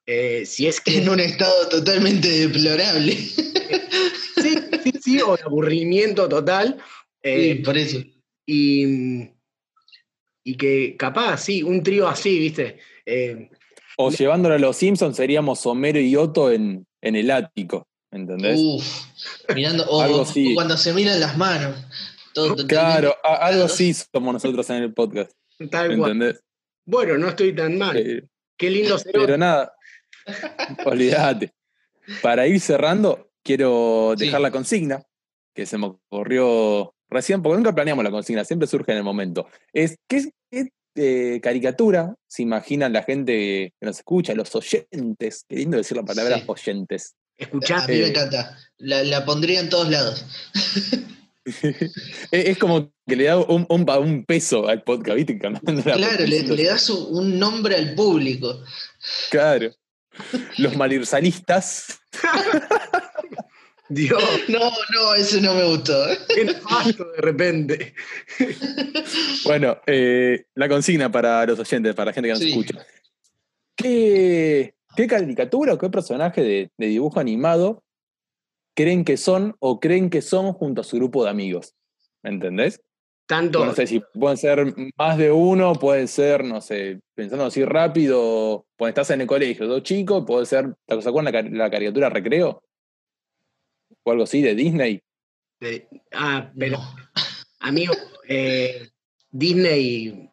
Eh, 0.06 0.44
si 0.46 0.68
es 0.68 0.82
que 0.82 0.98
En 0.98 1.10
un 1.10 1.20
estado 1.20 1.70
totalmente 1.70 2.28
deplorable. 2.28 3.14
sí, 3.14 4.60
sí, 4.84 4.94
sí, 5.02 5.22
o 5.22 5.36
de 5.36 5.44
aburrimiento 5.44 6.28
total. 6.28 6.78
Sí, 7.24 7.56
por 7.66 7.78
eso. 7.78 8.00
y, 8.46 9.30
y 10.44 10.56
que 10.56 10.96
capaz, 10.98 11.38
sí, 11.38 11.64
un 11.64 11.84
trío 11.84 12.08
así, 12.08 12.40
¿viste? 12.40 12.78
Eh, 13.06 13.50
O 13.98 14.10
llevándolo 14.12 14.56
a 14.56 14.60
los 14.60 14.78
Simpsons 14.78 15.16
seríamos 15.18 15.66
Homero 15.66 16.00
y 16.00 16.16
Otto 16.16 16.52
en, 16.52 16.86
en 17.02 17.16
el 17.16 17.30
ático, 17.32 17.88
¿entendés? 18.12 18.60
Uf, 18.60 18.86
mirando, 19.56 19.86
o, 19.90 20.02
Algo 20.02 20.22
así. 20.22 20.52
o 20.52 20.56
cuando 20.56 20.78
se 20.78 20.94
miran 20.94 21.20
las 21.20 21.38
manos. 21.38 21.76
Todo 22.34 22.56
claro, 22.68 23.16
a- 23.24 23.36
algo 23.48 23.66
así 23.66 23.94
somos 23.94 24.34
nosotros 24.34 24.70
en 24.70 24.78
el 24.84 24.94
podcast, 24.94 25.32
tal 25.72 25.98
cual. 25.98 26.40
Bueno, 26.86 27.18
no 27.18 27.28
estoy 27.30 27.54
tan 27.56 27.78
mal. 27.78 27.98
Eh, 27.98 28.24
Qué 28.58 28.70
lindo 28.70 28.98
ser 28.98 29.12
pero 29.14 29.38
nada, 29.38 29.74
olvídate. 30.86 31.54
Para 32.22 32.48
ir 32.48 32.60
cerrando, 32.60 33.30
quiero 33.44 34.14
Sí. 34.18 34.26
dejar 34.26 34.42
la 34.42 34.52
consigna, 34.52 35.04
que 35.54 35.66
se 35.66 35.78
me 35.78 35.88
ocurrió 35.88 36.94
recién, 37.10 37.42
porque 37.42 37.58
nunca 37.58 37.74
planeamos 37.74 38.04
la 38.04 38.12
consigna, 38.12 38.44
siempre 38.46 38.68
surge 38.68 38.92
en 38.92 38.98
el 39.00 39.04
momento. 39.04 39.48
Es, 39.74 39.96
¿qué, 40.08 40.32
qué, 40.52 40.70
eh, 40.96 41.40
caricatura 41.42 42.16
se 42.28 42.42
imaginan 42.44 42.94
la 42.94 43.04
gente 43.04 43.74
que 43.80 43.86
nos 43.86 43.98
escucha, 43.98 44.34
los 44.34 44.54
oyentes? 44.56 45.46
Qué 45.48 45.56
lindo 45.56 45.78
decir 45.78 45.98
la 45.98 46.04
palabra 46.04 46.38
Sí. 46.38 46.44
oyentes. 46.48 47.16
Mí 47.40 47.48
me 47.88 47.94
Eh, 47.96 48.08
encanta. 48.10 48.58
La, 48.78 49.04
la 49.04 49.24
pondría 49.26 49.60
en 49.62 49.70
todos 49.70 49.90
lados. 49.90 50.26
es, 52.32 52.58
como 52.58 52.92
que 53.08 53.16
le 53.16 53.24
da 53.26 53.38
un, 53.38 53.66
un- 53.70 53.90
un 53.90 54.26
peso 54.26 54.68
al 54.68 54.84
podcast, 54.84 55.16
¿viste? 55.16 55.40
Claro, 55.40 55.60
le, 56.26 56.64
das 56.66 56.90
un, 56.90 57.18
un 57.18 57.40
nombre 57.40 57.76
al 57.76 57.96
público. 57.96 58.62
Claro. 59.32 59.72
Los 60.58 60.76
malirsalistas. 60.78 62.00
Dios, 63.90 64.22
No, 64.50 64.60
no, 64.94 65.16
eso 65.16 65.42
no 65.42 65.54
me 65.56 65.66
gustó. 65.66 65.94
qué 66.36 66.46
nefasto 66.46 67.06
de 67.12 67.22
repente. 67.22 67.94
Bueno, 69.46 69.78
eh, 69.88 70.46
la 70.56 70.70
consigna 70.70 71.12
para 71.12 71.46
los 71.46 71.60
oyentes, 71.60 71.96
para 71.96 72.08
la 72.12 72.14
gente 72.14 72.28
que 72.28 72.34
nos 72.34 72.40
Sí. 72.40 72.50
escucha. 72.50 72.86
¿Qué, 73.76 74.76
qué 74.96 75.08
caricatura 75.08 75.74
o 75.74 75.78
qué 75.78 75.90
personaje 75.90 76.42
de, 76.44 76.72
de 76.78 76.88
dibujo 76.88 77.20
animado 77.20 77.84
creen 78.76 79.04
que 79.06 79.18
son 79.18 79.56
o 79.60 79.80
creen 79.80 80.10
que 80.10 80.22
son 80.22 80.54
junto 80.54 80.82
a 80.82 80.84
su 80.84 80.98
grupo 80.98 81.24
de 81.24 81.30
amigos? 81.32 81.74
¿Me 82.22 82.30
entendés? 82.32 82.82
Tanto, 83.26 83.64
No 83.64 83.74
sé 83.76 83.86
si 83.88 84.02
pueden 84.14 84.38
ser 84.38 84.74
más 84.98 85.18
de 85.18 85.32
uno, 85.32 85.74
pueden 85.74 86.08
ser, 86.08 86.44
no 86.44 86.62
sé, 86.62 87.00
pensando 87.16 87.46
así 87.46 87.64
rápido, 87.64 88.66
cuando 88.78 88.90
estás 88.90 89.12
en 89.12 89.22
el 89.22 89.28
colegio, 89.28 89.68
dos 89.68 89.84
chicos, 89.84 90.24
puede 90.26 90.46
ser, 90.48 90.74
¿te 90.88 90.96
acuerdan 90.96 91.34
la, 91.34 91.66
la 91.66 91.70
caricatura 91.70 92.10
Recreo? 92.10 92.64
O 94.10 94.12
algo 94.12 94.24
así 94.24 94.42
de 94.42 94.56
Disney. 94.56 95.02
de- 95.60 95.88
ah, 96.14 96.52
pero 96.58 96.78
No. 96.78 96.96
amigo, 97.60 97.94
eh, 98.28 98.90
Disney, 99.30 100.30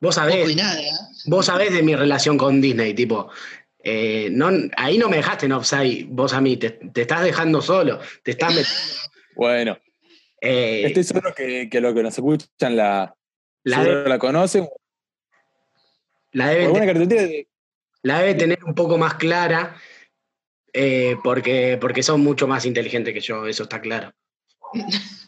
vos 0.00 0.14
sabés, 0.14 0.56
nada. 0.56 0.80
¿eh? 0.80 0.90
vos 1.26 1.46
sabés 1.46 1.72
de 1.74 1.82
mi 1.82 1.94
relación 1.94 2.38
con 2.38 2.60
Disney, 2.60 2.94
tipo, 2.94 3.28
eh, 3.82 4.28
no, 4.32 4.48
ahí 4.76 4.96
no 4.96 5.08
me 5.10 5.16
dejaste 5.18 5.44
en 5.46 5.52
offside, 5.52 6.06
vos 6.08 6.32
a 6.32 6.40
mí, 6.40 6.56
te, 6.56 6.70
te 6.70 7.02
estás 7.02 7.22
dejando 7.22 7.60
solo, 7.60 8.00
te 8.22 8.30
estás 8.32 8.48
metiendo. 8.54 8.70
Bueno, 9.36 9.76
Eh, 10.40 10.84
Estoy 10.86 11.04
seguro 11.04 11.34
que, 11.34 11.68
que 11.70 11.80
los 11.80 11.92
que 11.94 12.02
nos 12.02 12.14
escuchan 12.14 12.76
la, 12.76 13.14
la, 13.64 13.82
de- 13.84 14.08
la 14.08 14.18
conocen. 14.18 14.68
la 16.32 16.48
deben 16.50 16.66
Alguna 16.66 16.80
tener- 16.80 16.94
caricatura 16.94 17.22
de- 17.28 17.48
la 18.02 18.18
debe 18.20 18.34
tener 18.34 18.64
un 18.64 18.74
poco 18.74 18.96
más 18.98 19.14
clara 19.14 19.74
eh, 20.74 21.16
porque, 21.22 21.78
porque 21.80 22.02
son 22.02 22.20
mucho 22.20 22.48
más 22.48 22.66
inteligentes 22.66 23.14
que 23.14 23.20
yo, 23.20 23.46
eso 23.46 23.62
está 23.62 23.80
claro. 23.80 24.12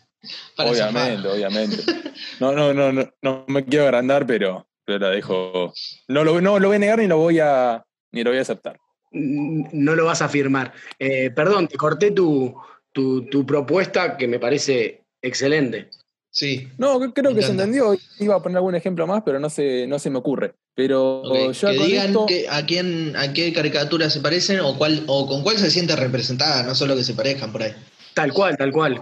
Obviamente, 0.58 1.28
obviamente. 1.28 1.76
No, 2.40 2.52
no, 2.52 2.74
no, 2.74 2.92
no, 2.92 3.08
no 3.22 3.44
me 3.46 3.64
quiero 3.64 3.84
agrandar, 3.84 4.26
pero, 4.26 4.66
pero 4.84 4.98
la 4.98 5.10
dejo. 5.10 5.72
No 6.08 6.24
lo, 6.24 6.40
no 6.40 6.58
lo 6.58 6.68
voy 6.68 6.76
a 6.76 6.80
negar 6.80 6.98
ni 6.98 7.06
lo 7.06 7.18
voy 7.18 7.38
a 7.38 7.84
ni 8.12 8.24
lo 8.24 8.30
voy 8.30 8.38
a 8.38 8.42
aceptar. 8.42 8.78
No 9.12 9.94
lo 9.94 10.04
vas 10.06 10.22
a 10.22 10.28
firmar. 10.28 10.72
Eh, 10.98 11.30
perdón, 11.30 11.68
te 11.68 11.76
corté 11.76 12.10
tu, 12.10 12.54
tu, 12.92 13.26
tu 13.26 13.46
propuesta 13.46 14.16
que 14.16 14.26
me 14.28 14.38
parece 14.38 15.04
excelente. 15.22 15.90
Sí. 16.36 16.68
No, 16.76 17.00
creo 17.14 17.34
que 17.34 17.40
se 17.42 17.52
entendió. 17.52 17.96
Iba 18.20 18.34
a 18.34 18.42
poner 18.42 18.58
algún 18.58 18.74
ejemplo 18.74 19.06
más, 19.06 19.22
pero 19.24 19.40
no 19.40 19.48
se, 19.48 19.86
no 19.86 19.98
se 19.98 20.10
me 20.10 20.18
ocurre. 20.18 20.52
Pero 20.74 21.50
ya 21.52 21.70
que 21.70 21.76
con 21.78 21.86
digan 21.86 22.06
esto, 22.08 22.26
que- 22.26 22.46
a 22.50 22.66
quién, 22.66 23.16
a 23.16 23.32
qué 23.32 23.54
caricatura 23.54 24.10
se 24.10 24.20
parecen 24.20 24.60
o 24.60 24.76
cuál, 24.76 25.02
o 25.06 25.26
con 25.26 25.42
cuál 25.42 25.56
se 25.56 25.70
siente 25.70 25.96
representada, 25.96 26.62
no 26.62 26.74
solo 26.74 26.94
que 26.94 27.04
se 27.04 27.14
parezcan 27.14 27.52
por 27.52 27.62
ahí. 27.62 27.72
Tal 28.12 28.34
cual, 28.34 28.54
tal 28.58 28.70
cual. 28.70 29.00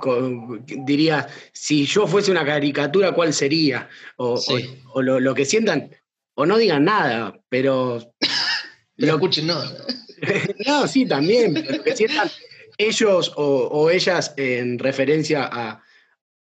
Diría, 0.87 1.27
si 1.53 1.87
yo 1.87 2.07
fuese 2.07 2.31
una 2.31 2.45
caricatura, 2.47 3.11
¿cuál 3.11 3.35
sería? 3.35 3.89
O, 4.17 4.37
Sí. 4.37 4.53
o- 4.93 4.99
o 5.01 5.03
lo, 5.03 5.19
lo 5.19 5.35
que 5.35 5.45
sientan, 5.45 5.91
o 6.35 6.47
no 6.47 6.57
digan 6.57 6.85
nada, 6.85 7.37
pero... 7.49 7.99
Pero 8.97 9.09
lo- 9.09 9.15
escuchen, 9.15 9.49
no. 9.49 9.59
no, 10.69 10.87
sí, 10.87 11.05
también, 11.05 11.53
pero 11.53 11.79
lo 11.79 11.83
que 11.83 11.97
sientan 11.97 12.31
ellos 12.79 13.33
o, 13.37 13.43
o 13.73 13.91
ellas 13.91 14.33
en 14.37 14.79
referencia 14.79 15.49
a, 15.53 15.83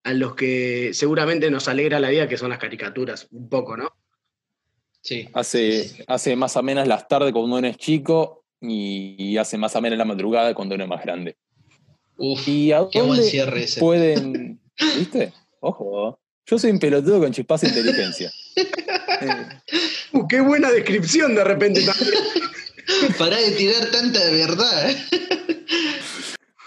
a 0.03 0.13
los 0.13 0.35
que 0.35 0.91
seguramente 0.93 1.49
nos 1.49 1.67
alegra 1.67 1.99
la 1.99 2.09
vida, 2.09 2.27
que 2.27 2.37
son 2.37 2.49
las 2.49 2.59
caricaturas, 2.59 3.27
un 3.31 3.49
poco, 3.49 3.77
¿no? 3.77 3.91
Sí. 5.01 5.27
hace, 5.33 6.05
hace 6.07 6.35
más 6.37 6.55
o 6.55 6.63
menos 6.63 6.87
las 6.87 7.07
tardes 7.09 7.33
cuando 7.33 7.57
uno 7.57 7.67
es 7.67 7.75
chico 7.75 8.45
y, 8.61 9.15
y 9.17 9.37
hace 9.37 9.57
más 9.57 9.75
o 9.75 9.81
menos 9.81 9.97
la 9.97 10.05
madrugada 10.05 10.53
cuando 10.53 10.75
uno 10.75 10.85
es 10.85 10.89
más 10.89 11.03
grande. 11.03 11.35
Uf, 12.15 12.47
¿Y 12.47 12.71
a 12.71 12.85
qué 12.91 13.01
buen 13.01 13.21
cierre 13.21 13.63
ese. 13.63 13.79
pueden. 13.79 14.61
¿Viste? 14.97 15.33
Ojo. 15.59 16.19
Yo 16.45 16.59
soy 16.59 16.71
un 16.71 16.79
pelotudo 16.79 17.19
con 17.19 17.31
chispazo 17.31 17.65
de 17.67 17.79
inteligencia. 17.79 18.31
Eh, 19.21 19.47
Uh, 20.13 20.27
qué 20.27 20.41
buena 20.41 20.69
descripción 20.71 21.33
de 21.33 21.43
repente 21.43 21.81
también. 21.81 22.13
Pará 23.17 23.35
de 23.37 23.51
tirar 23.51 23.87
tanta 23.87 24.19
verdad. 24.29 24.91
¿eh? 24.91 24.97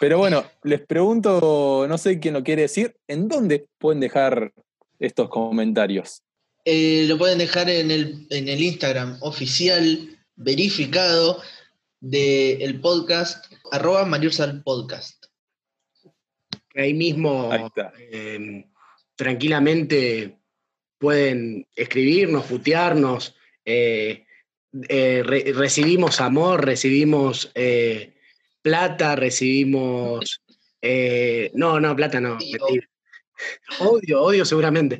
Pero 0.01 0.19
bueno, 0.19 0.45
les 0.63 0.81
pregunto, 0.81 1.87
no 1.89 1.99
sé 1.99 2.21
quién 2.21 2.35
lo 2.35 2.45
quiere 2.45 2.63
decir, 2.63 2.97
¿en 3.09 3.29
dónde 3.29 3.67
pueden 3.79 4.01
dejar 4.01 4.53
estos 4.99 5.29
comentarios? 5.29 6.23
Eh, 6.65 7.07
lo 7.09 7.17
pueden 7.17 7.39
dejar 7.39 7.71
en 7.71 7.91
el, 7.91 8.27
en 8.31 8.49
el 8.49 8.61
Instagram 8.63 9.19
oficial 9.23 10.19
verificado 10.35 11.41
del 12.01 12.81
podcast, 12.81 13.47
arroba 13.73 14.05
Mariursal 14.05 14.63
Podcast. 14.63 15.27
Ahí 16.75 16.93
mismo 16.93 17.51
Ahí 17.51 17.65
está. 17.65 17.93
eh, 17.99 18.67
tranquilamente 19.15 20.37
pueden 20.99 21.67
escribirnos, 21.75 22.45
putearnos. 22.47 23.35
eh, 23.65 24.25
eh, 24.89 25.23
re- 25.25 25.53
recibimos 25.55 26.21
amor, 26.21 26.67
recibimos 26.67 27.51
eh, 27.55 28.13
plata, 28.71 29.15
recibimos. 29.15 30.41
eh, 30.83 31.53
no, 31.55 31.79
no, 31.79 31.95
plata 31.95 32.21
no. 32.21 32.35
Odio. 32.37 32.59
mentira. 32.67 32.89
Odio, 33.79 34.23
odio 34.23 34.45
seguramente. 34.45 34.99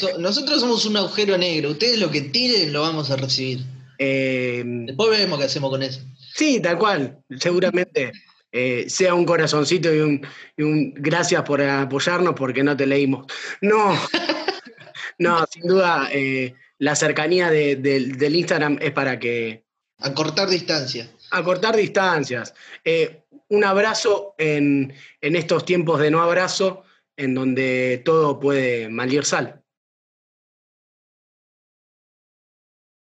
So- 0.00 0.16
nosotros 0.18 0.60
somos 0.60 0.86
un 0.86 0.96
agujero 0.96 1.36
negro, 1.36 1.72
ustedes 1.72 1.98
lo 2.00 2.10
que 2.10 2.22
tiren 2.22 2.72
lo 2.72 2.80
vamos 2.80 3.10
a 3.10 3.16
recibir. 3.16 3.58
Eh, 3.98 4.62
Después 4.64 5.10
vemos 5.10 5.38
qué 5.38 5.44
hacemos 5.44 5.68
con 5.70 5.82
eso. 5.82 6.00
sí, 6.34 6.60
tal 6.60 6.78
cual. 6.78 7.18
Seguramente 7.38 8.10
eh, 8.52 8.86
sea 8.88 9.12
un 9.12 9.26
corazoncito 9.26 9.92
y 9.94 9.98
un, 10.00 10.26
y 10.56 10.62
un 10.62 10.94
gracias 10.94 11.42
por 11.42 11.60
apoyarnos 11.60 12.34
porque 12.34 12.62
no 12.64 12.74
te 12.74 12.86
leímos. 12.86 13.26
No, 13.60 13.92
no, 15.18 15.44
sin 15.52 15.62
duda 15.66 16.08
eh, 16.12 16.54
la 16.78 16.94
cercanía 16.96 17.50
de- 17.50 17.76
del- 17.76 18.16
del 18.16 18.34
Instagram 18.36 18.78
es 18.80 18.92
para 18.92 19.18
que 19.18 19.64
A 19.98 20.14
cortar 20.14 20.48
distancia. 20.48 21.10
Acortar 21.34 21.76
distancias. 21.76 22.54
Eh, 22.84 23.24
un 23.48 23.64
abrazo 23.64 24.34
en, 24.38 24.92
en 25.20 25.36
estos 25.36 25.64
tiempos 25.64 26.00
de 26.00 26.10
no 26.10 26.22
abrazo, 26.22 26.84
en 27.16 27.34
donde 27.34 28.02
todo 28.04 28.40
puede 28.40 28.88
malir 28.88 29.24
sal. 29.24 29.63